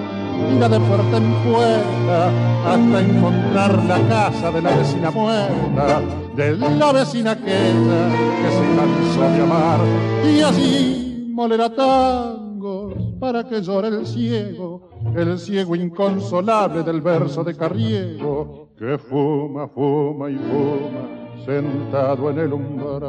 irá 0.55 0.69
de 0.69 0.79
puerta 0.79 1.17
en 1.17 1.33
puerta 1.43 2.31
hasta 2.65 3.01
encontrar 3.01 3.83
la 3.85 3.99
casa 4.07 4.51
de 4.51 4.61
la 4.61 4.75
vecina 4.77 5.11
muerta, 5.11 6.01
de 6.35 6.57
la 6.57 6.91
vecina 6.91 7.31
aquella 7.31 8.09
que 8.41 8.51
se 8.51 8.65
cansó 8.75 9.21
de 9.35 9.41
amar 9.43 9.79
y 10.25 10.41
así 10.41 11.27
molerá 11.33 11.69
tangos 11.69 12.93
para 13.19 13.43
que 13.47 13.61
llore 13.61 13.89
el 13.89 14.05
ciego, 14.05 14.89
el 15.15 15.37
ciego 15.37 15.75
inconsolable 15.75 16.83
del 16.83 17.01
verso 17.01 17.43
de 17.43 17.55
Carriego, 17.55 18.69
que 18.77 18.97
fuma, 18.97 19.67
fuma 19.67 20.29
y 20.29 20.35
fuma, 20.35 21.24
sentado 21.43 22.29
en 22.29 22.39
el 22.39 22.53
umbral. 22.53 23.03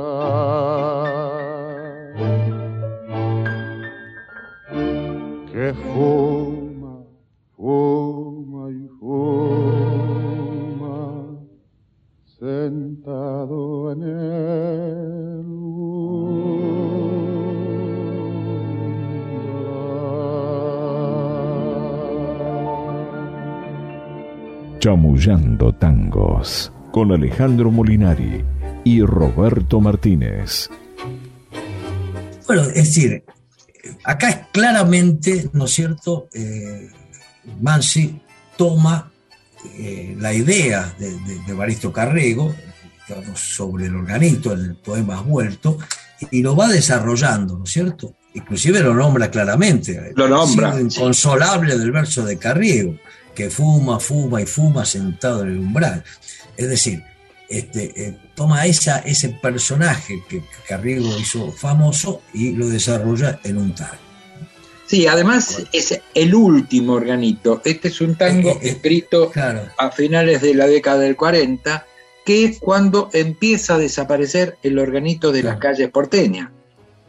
Que 5.52 5.72
fuma, 5.74 7.04
fuma 7.56 8.70
y 8.70 8.88
fuma, 8.98 10.26
sentado 12.24 13.92
en 13.92 14.02
el 14.02 15.46
Chamullando 24.78 25.72
Tangos 25.72 26.75
con 26.96 27.12
Alejandro 27.12 27.70
Molinari 27.70 28.42
y 28.82 29.02
Roberto 29.02 29.82
Martínez. 29.82 30.70
Bueno, 32.46 32.62
es 32.62 32.72
decir, 32.74 33.22
acá 34.02 34.30
es 34.30 34.38
claramente, 34.50 35.50
¿no 35.52 35.66
es 35.66 35.72
cierto? 35.72 36.26
Eh, 36.32 36.88
Mansi 37.60 38.18
toma 38.56 39.12
eh, 39.74 40.16
la 40.18 40.32
idea 40.32 40.90
de, 40.98 41.18
de, 41.46 41.52
Baristo 41.52 41.92
Carrego 41.92 42.54
sobre 43.34 43.88
el 43.88 43.96
organito, 43.96 44.54
el 44.54 44.76
poema 44.76 45.20
vuelto, 45.20 45.76
y 46.30 46.40
lo 46.40 46.56
va 46.56 46.66
desarrollando, 46.66 47.58
¿no 47.58 47.64
es 47.64 47.72
cierto? 47.72 48.14
Inclusive 48.32 48.80
lo 48.80 48.94
nombra 48.94 49.30
claramente. 49.30 50.14
Lo 50.16 50.28
nombra. 50.28 50.80
Inconsolable 50.80 51.76
del 51.76 51.92
verso 51.92 52.24
de 52.24 52.38
Carriego 52.38 52.96
que 53.36 53.50
fuma, 53.50 54.00
fuma 54.00 54.40
y 54.40 54.46
fuma 54.46 54.84
sentado 54.84 55.42
en 55.42 55.48
el 55.50 55.58
umbral. 55.58 56.02
Es 56.56 56.68
decir, 56.68 57.02
este, 57.48 57.92
eh, 57.96 58.18
toma 58.34 58.66
esa, 58.66 58.98
ese 58.98 59.28
personaje 59.30 60.22
que 60.28 60.42
Carriego 60.68 61.16
hizo 61.18 61.52
famoso 61.52 62.22
y 62.32 62.52
lo 62.52 62.68
desarrolla 62.68 63.40
en 63.44 63.58
un 63.58 63.74
tango. 63.74 64.06
Sí, 64.86 65.06
además 65.06 65.64
es 65.72 66.00
el 66.14 66.34
último 66.34 66.94
organito. 66.94 67.60
Este 67.64 67.88
es 67.88 68.00
un 68.00 68.14
tango 68.14 68.58
escrito 68.62 69.32
a 69.78 69.90
finales 69.90 70.42
de 70.42 70.54
la 70.54 70.66
década 70.66 71.00
del 71.00 71.16
40, 71.16 71.84
que 72.24 72.44
es 72.44 72.58
cuando 72.60 73.10
empieza 73.12 73.74
a 73.74 73.78
desaparecer 73.78 74.58
el 74.62 74.78
organito 74.78 75.32
de 75.32 75.42
las 75.42 75.58
calles 75.58 75.90
porteñas. 75.90 76.50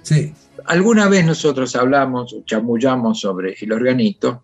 Sí. 0.01 0.33
Alguna 0.65 1.07
vez 1.07 1.25
nosotros 1.25 1.75
hablamos, 1.75 2.35
chamullamos 2.45 3.19
sobre 3.19 3.55
el 3.61 3.71
organito, 3.71 4.43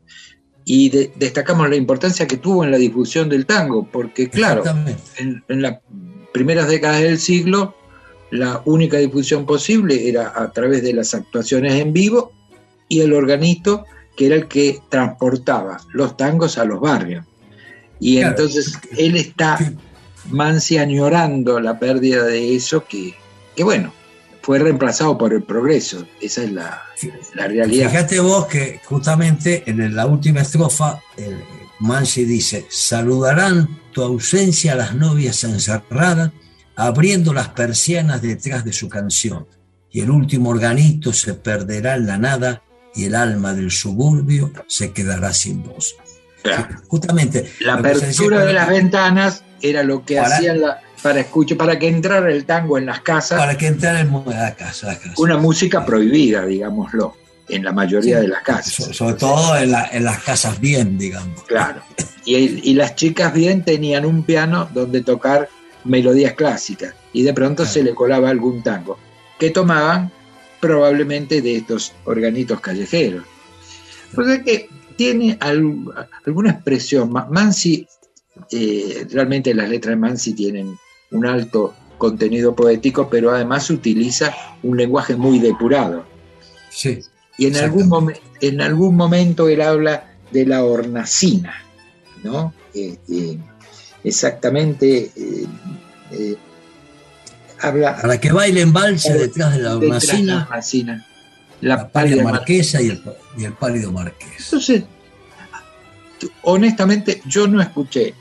y 0.65 0.89
destacamos 0.89 1.69
la 1.69 1.76
importancia 1.76 2.28
que 2.28 2.38
tuvo 2.38 2.63
en 2.63 2.71
la 2.71 2.78
difusión 2.78 3.30
del 3.30 3.45
tango, 3.45 3.88
porque 3.91 4.30
claro, 4.30 4.63
en, 5.17 5.62
las 5.62 5.80
primeras 6.32 6.67
décadas 6.67 7.02
del 7.02 7.19
siglo, 7.19 7.76
la 8.32 8.62
única 8.65 8.97
difusión 8.97 9.45
posible 9.45 10.08
era 10.08 10.34
a 10.36 10.52
través 10.52 10.84
de 10.84 10.93
las 10.93 11.13
actuaciones 11.13 11.73
en 11.73 11.93
vivo 11.93 12.32
y 12.88 13.02
el 13.02 13.13
organito, 13.13 13.86
que 14.15 14.28
era 14.28 14.36
el 14.36 14.47
que 14.47 14.80
transportaba 14.89 15.80
los 15.91 16.15
tangos 16.15 16.58
a 16.58 16.65
los 16.65 16.80
barrios. 16.80 17.26
Y 17.99 18.17
entonces 18.19 18.73
él 18.97 19.15
está 19.15 19.58
mansi 20.30 20.78
añorando 20.78 21.60
la 21.60 21.78
pérdida 21.80 22.23
de 22.23 22.56
eso, 22.56 22.86
que, 22.86 23.13
que 23.56 23.63
bueno, 23.63 23.93
fue 24.43 24.60
reemplazado 24.60 25.17
por 25.17 25.34
el 25.34 25.41
progreso. 25.41 26.06
Esa 26.19 26.43
es 26.43 26.51
la, 26.51 26.84
realidad. 27.34 27.89
Fíjate 27.89 28.19
vos 28.19 28.45
que 28.45 28.82
justamente 28.84 29.63
en 29.65 29.95
la 29.95 30.06
última 30.06 30.41
estrofa, 30.41 31.01
el 31.17 31.41
Mansi 31.79 32.25
dice, 32.25 32.67
saludarán 32.69 33.79
tu 33.93 34.03
ausencia 34.03 34.73
a 34.73 34.75
las 34.75 34.95
novias 34.95 35.43
encerradas, 35.45 36.32
abriendo 36.75 37.34
las 37.34 37.49
persianas 37.49 38.21
detrás 38.21 38.65
de 38.65 38.73
su 38.73 38.89
canción, 38.89 39.47
y 39.89 40.01
el 40.01 40.12
último 40.12 40.49
organito 40.49 41.13
se 41.13 41.36
perderá 41.36 41.95
en 41.95 42.06
la 42.06 42.17
nada, 42.17 42.63
y 42.93 43.06
el 43.06 43.15
alma 43.15 43.53
del 43.53 43.71
suburbio 43.71 44.51
se 44.67 44.91
quedará 44.91 45.34
sin 45.34 45.63
voz. 45.63 45.95
Justamente. 46.89 47.49
La 47.62 47.75
apertura 47.75 48.43
de 48.43 48.53
las 48.53 48.67
ventanas 48.67 49.43
era 49.62 49.84
lo 49.84 50.03
que 50.03 50.19
hacían 50.19 50.60
la, 50.60 50.82
para 51.04 51.20
escuchar, 51.20 51.58
para 51.58 51.78
que 51.78 51.89
entrara 51.89 52.32
el 52.32 52.46
tango 52.46 52.78
en 52.78 52.86
las 52.86 53.02
casas. 53.02 53.38
Para 53.38 53.58
que 53.58 53.68
entrara 53.68 54.00
en 54.00 54.12
la 54.26 54.56
casa, 54.56 54.98
Una 55.18 55.38
música 55.38 55.86
prohibida, 55.86 56.46
digámoslo, 56.46 57.16
en 57.50 57.63
la 57.63 57.74
mayoría 57.74 58.22
de 58.22 58.30
las 58.30 58.42
casas. 58.42 58.96
sobre 58.96 59.16
todo 59.16 59.58
en, 59.58 59.72
las 59.72 60.24
casas 60.24 60.60
bien, 60.62 60.98
digamos. 60.98 61.44
Claro. 61.44 61.82
Y, 62.26 62.74
las 62.74 62.96
chicas 62.96 63.34
bien 63.34 63.63
tenían 63.66 64.06
un 64.06 64.24
piano 64.24 64.70
donde 64.74 65.02
tocar 65.02 65.50
melodías 65.84 66.34
clásicas 66.34 66.96
y 67.12 67.24
de 67.24 67.34
pronto 67.34 67.66
se 67.66 67.84
le 67.84 67.94
colaba 67.94 68.30
algún 68.30 68.63
tango 68.63 68.98
que 69.38 69.50
tomaban 69.50 70.10
probablemente 70.62 71.42
de 71.42 71.58
estos 71.58 71.92
organitos 72.06 72.62
callejeros. 72.62 73.26
O 74.16 74.24
sea 74.24 74.42
que 74.42 74.70
tiene 74.96 75.38
alguna 75.42 76.52
expresión. 76.52 77.12
Mansi, 77.12 77.86
eh, 78.50 79.06
realmente 79.12 79.54
las 79.54 79.68
letras 79.68 79.92
de 79.92 79.96
Mansi 79.98 80.34
tienen 80.34 80.78
un 81.13 81.26
alto 81.26 81.73
contenido 81.97 82.54
poético, 82.54 83.10
pero 83.10 83.32
además 83.32 83.69
utiliza 83.69 84.36
un 84.62 84.78
lenguaje 84.78 85.15
muy 85.15 85.39
depurado. 85.39 86.06
Sí. 86.69 86.99
Y 87.38 87.47
en 87.47 87.56
algún, 87.56 88.13
en 88.41 88.62
algún 88.62 88.95
momento 88.95 89.47
él 89.47 89.62
habla 89.62 90.12
de 90.32 90.45
la 90.45 90.63
hornacina, 90.65 91.63
¿no? 92.23 92.54
Eh, 92.73 92.97
eh, 93.10 93.38
exactamente. 94.04 95.12
Eh, 96.12 96.36
habla. 97.62 97.97
Para 98.02 98.19
que 98.19 98.32
bailen 98.32 98.73
balsa 98.73 99.13
detrás 99.13 99.56
de 99.56 99.62
la 99.62 99.78
hornacina. 99.78 100.49
la, 101.62 101.76
la 101.76 101.89
pálida 101.89 102.23
marquesa 102.23 102.82
y 102.82 102.89
el, 102.89 103.04
y 103.38 103.45
el 103.45 103.54
pálido 103.54 103.91
marqués. 103.91 104.45
Entonces, 104.45 104.84
honestamente, 106.41 107.21
yo 107.26 107.47
no 107.47 107.62
escuché 107.62 108.13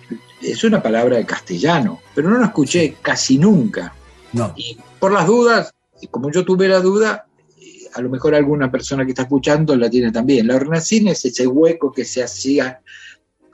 es 0.43 0.65
una 0.65 0.83
palabra 0.83 1.17
de 1.17 1.27
castellano, 1.27 2.01
pero 2.15 2.29
no 2.29 2.39
la 2.39 2.47
escuché 2.47 2.97
casi 3.01 3.39
nunca. 3.39 3.95
No. 4.33 4.53
Y 4.57 4.77
por 4.99 5.13
las 5.13 5.27
dudas, 5.27 5.75
como 6.11 6.31
yo 6.31 6.45
tuve 6.45 6.69
la 6.69 6.81
duda, 6.81 7.27
eh, 7.61 7.89
a 7.95 8.01
lo 8.01 8.11
mejor 8.11 8.35
alguna 8.35 8.71
persona 8.71 9.05
que 9.05 9.11
está 9.11 9.23
escuchando 9.23 9.77
la 9.77 9.89
tiene 9.89 10.11
también. 10.11 10.47
La 10.47 10.57
hornacina 10.57 11.13
es 11.13 11.25
ese 11.25 11.47
hueco 11.47 11.93
que 11.93 12.05
se 12.05 12.23
hacía 12.23 12.81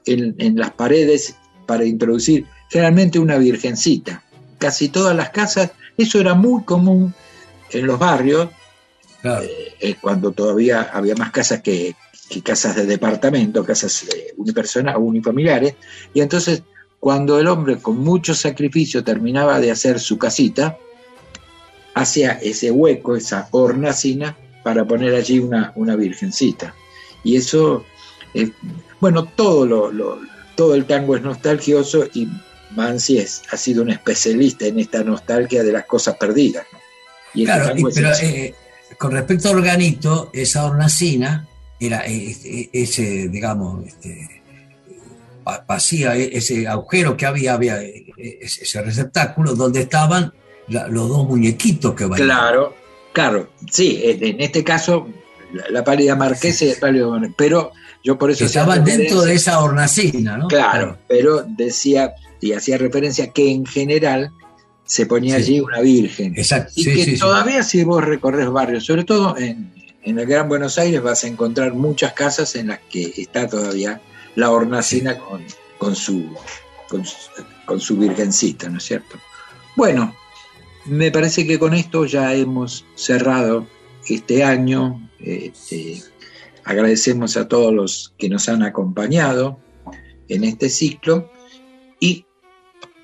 en, 0.07 0.57
las 0.57 0.71
paredes 0.71 1.37
para 1.67 1.85
introducir 1.85 2.47
generalmente 2.71 3.19
una 3.19 3.37
virgencita. 3.37 4.23
Casi 4.59 4.89
todas 4.89 5.15
las 5.15 5.31
casas, 5.31 5.71
eso 5.97 6.19
era 6.21 6.35
muy 6.35 6.65
común 6.65 7.15
en 7.71 7.87
los 7.87 7.99
barrios, 7.99 8.49
eh, 9.23 9.75
eh, 9.81 9.97
cuando 10.01 10.33
todavía 10.33 10.91
había 10.93 11.15
más 11.15 11.31
casas 11.31 11.61
que, 11.61 11.95
casas 12.43 12.77
de 12.77 12.87
departamento, 12.87 13.65
casas 13.65 14.07
unipersonales, 14.37 15.01
unifamiliares, 15.01 15.75
y 16.15 16.21
entonces 16.21 16.63
cuando 17.01 17.39
el 17.39 17.47
hombre 17.47 17.79
con 17.79 17.99
mucho 17.99 18.35
sacrificio 18.35 19.05
terminaba 19.05 19.61
de 19.61 19.71
hacer 19.71 20.01
su 20.01 20.19
casita, 20.19 20.79
hacía 21.95 22.33
ese 22.33 22.71
hueco, 22.71 23.17
esa 23.17 23.49
hornacina, 23.51 24.37
para 24.63 24.85
poner 24.85 25.15
allí 25.15 25.39
una, 25.39 25.73
una 25.77 25.97
virgencita. 25.97 26.75
Y 27.25 27.37
eso, 27.37 27.85
eh, 28.35 28.51
bueno, 29.01 29.25
todo, 29.25 29.67
lo, 29.67 30.21
todo 30.57 30.75
el 30.75 30.85
tango 30.87 31.17
es 31.17 31.23
nostalgioso 31.23 32.07
y 32.15 32.29
Mansi 32.75 33.19
ha 33.19 33.57
sido 33.57 33.83
un 33.83 33.91
especialista 33.91 34.67
en 34.67 34.79
esta 34.79 35.03
nostalgia 35.03 35.63
de 35.63 35.73
las 35.73 35.87
cosas 35.87 36.17
perdidas. 36.17 36.67
Y 37.35 37.45
este 37.45 37.55
claro, 37.55 37.75
pero 37.95 38.11
eh, 38.23 38.55
con 38.99 39.13
respecto 39.13 39.49
a 39.49 39.53
Organito, 39.53 40.31
esa 40.33 40.65
hornacina 40.65 41.47
era 41.81 42.05
eh, 42.07 42.69
ese, 42.73 43.29
digamos, 43.29 43.87
este, 43.87 44.38
vacía 45.67 46.17
e, 46.17 46.37
ese 46.37 46.67
agujero 46.67 47.17
que 47.17 47.27
había, 47.27 47.55
había 47.55 47.83
e, 47.83 48.07
e, 48.17 48.39
ese 48.43 48.83
receptáculo 48.83 49.55
donde 49.55 49.81
estaban 49.83 50.33
los 50.69 51.09
dos 51.09 51.27
muñequitos 51.27 51.95
que 51.95 52.05
bailaban. 52.05 52.27
Claro, 52.37 52.75
claro, 53.13 53.49
sí, 53.71 54.01
en 54.03 54.41
este 54.41 54.63
caso 54.63 55.09
la, 55.71 55.83
pálida 55.83 56.15
marquesa 56.15 56.67
y 56.67 56.69
el 56.71 56.77
pálido 56.77 57.19
pero 57.37 57.73
yo 58.05 58.19
por 58.19 58.31
eso... 58.31 58.45
Estaban 58.45 58.85
dentro 58.85 59.23
de 59.23 59.35
esa 59.35 59.61
hornacina, 59.61 60.37
¿no? 60.37 60.49
Claro, 60.49 60.99
pero 61.09 61.43
decía 61.43 62.15
y 62.41 62.53
hacía 62.53 62.79
referencia 62.79 63.31
que 63.33 63.51
en 63.51 63.67
general 63.67 64.31
se 64.85 65.07
ponía 65.07 65.37
allí 65.37 65.61
una 65.61 65.81
virgen. 65.81 66.35
Exacto. 66.37 66.73
Y 66.77 66.85
que 66.85 67.17
todavía 67.19 67.63
si 67.63 67.83
vos 67.85 68.05
recorres 68.05 68.49
barrios, 68.49 68.85
sobre 68.85 69.05
todo 69.05 69.37
en, 69.37 69.73
en 70.03 70.19
el 70.19 70.27
Gran 70.27 70.49
Buenos 70.49 70.79
Aires, 70.79 71.03
vas 71.03 71.25
a 71.25 71.29
encontrar 71.29 71.75
muchas 71.75 72.13
casas 72.13 72.55
en 72.57 72.69
las 72.69 72.81
que 72.91 73.13
está 73.17 73.49
todavía 73.49 74.01
la 74.39 74.53
hornacina 74.53 75.19
con, 75.19 75.45
con, 75.79 75.97
su, 75.97 76.29
con, 77.67 77.81
su 77.81 77.97
virgencita, 77.97 78.69
¿no 78.69 78.79
es 78.79 78.85
cierto? 78.85 79.19
Bueno, 79.75 80.15
me 80.85 81.11
parece 81.11 81.45
que 81.45 81.59
con 81.59 81.75
esto 81.75 82.05
ya 82.07 82.33
hemos 82.35 82.85
cerrado 82.95 83.67
este 84.09 84.45
año. 84.45 85.11
Este, 85.19 86.05
agradecemos 86.63 87.37
a 87.37 87.49
todos 87.49 87.75
los 87.75 88.15
que 88.17 88.29
nos 88.29 88.49
han 88.49 88.63
acompañado 88.63 89.59
en 90.29 90.45
este 90.45 90.69
ciclo 90.69 91.33
y 91.99 92.25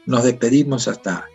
nos 0.07 0.23
despedimos 0.23 0.87
hasta 0.87 1.27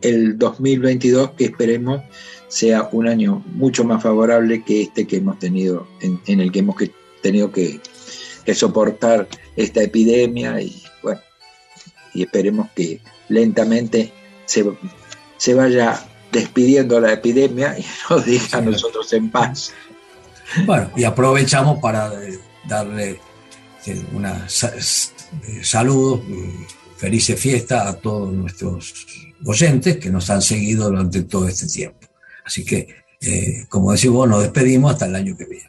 el 0.00 0.36
2022 0.36 1.30
que 1.32 1.44
esperemos 1.44 2.02
sea 2.48 2.88
un 2.90 3.06
año 3.06 3.44
mucho 3.52 3.84
más 3.84 4.02
favorable 4.02 4.64
que 4.64 4.82
este 4.82 5.06
que 5.06 5.18
hemos 5.18 5.38
tenido, 5.38 5.86
en, 6.00 6.40
el 6.40 6.50
que 6.50 6.58
hemos 6.58 6.74
tenido 7.22 7.52
que, 7.52 7.80
soportar 8.54 9.28
esta 9.56 9.82
epidemia 9.82 10.60
y 10.60 10.82
bueno, 11.02 11.20
y 12.14 12.22
esperemos 12.22 12.68
que 12.74 13.00
lentamente 13.28 14.12
se, 14.46 14.64
se 15.36 15.54
vaya 15.54 16.00
despidiendo 16.32 17.00
la 17.00 17.12
epidemia 17.12 17.78
y 17.78 17.84
nos 18.10 18.24
deje 18.24 18.56
a 18.56 18.60
nosotros 18.60 19.12
en 19.12 19.30
paz. 19.30 19.72
Bueno, 20.66 20.90
y 20.96 21.04
aprovechamos 21.04 21.78
para 21.80 22.12
eh, 22.24 22.38
darle 22.66 23.20
eh, 23.86 24.04
una 24.12 24.46
eh, 24.46 25.60
saludos, 25.62 26.20
felices 26.96 27.38
fiestas 27.38 27.86
a 27.86 27.98
todos 27.98 28.32
nuestros 28.32 29.06
oyentes 29.44 29.98
que 29.98 30.10
nos 30.10 30.30
han 30.30 30.42
seguido 30.42 30.88
durante 30.88 31.22
todo 31.22 31.46
este 31.48 31.66
tiempo. 31.66 31.98
Así 32.44 32.64
que, 32.64 32.88
como 33.68 33.92
decimos, 33.92 34.26
nos 34.26 34.42
despedimos 34.42 34.92
hasta 34.92 35.04
el 35.06 35.16
año 35.16 35.36
que 35.36 35.44
viene. 35.44 35.68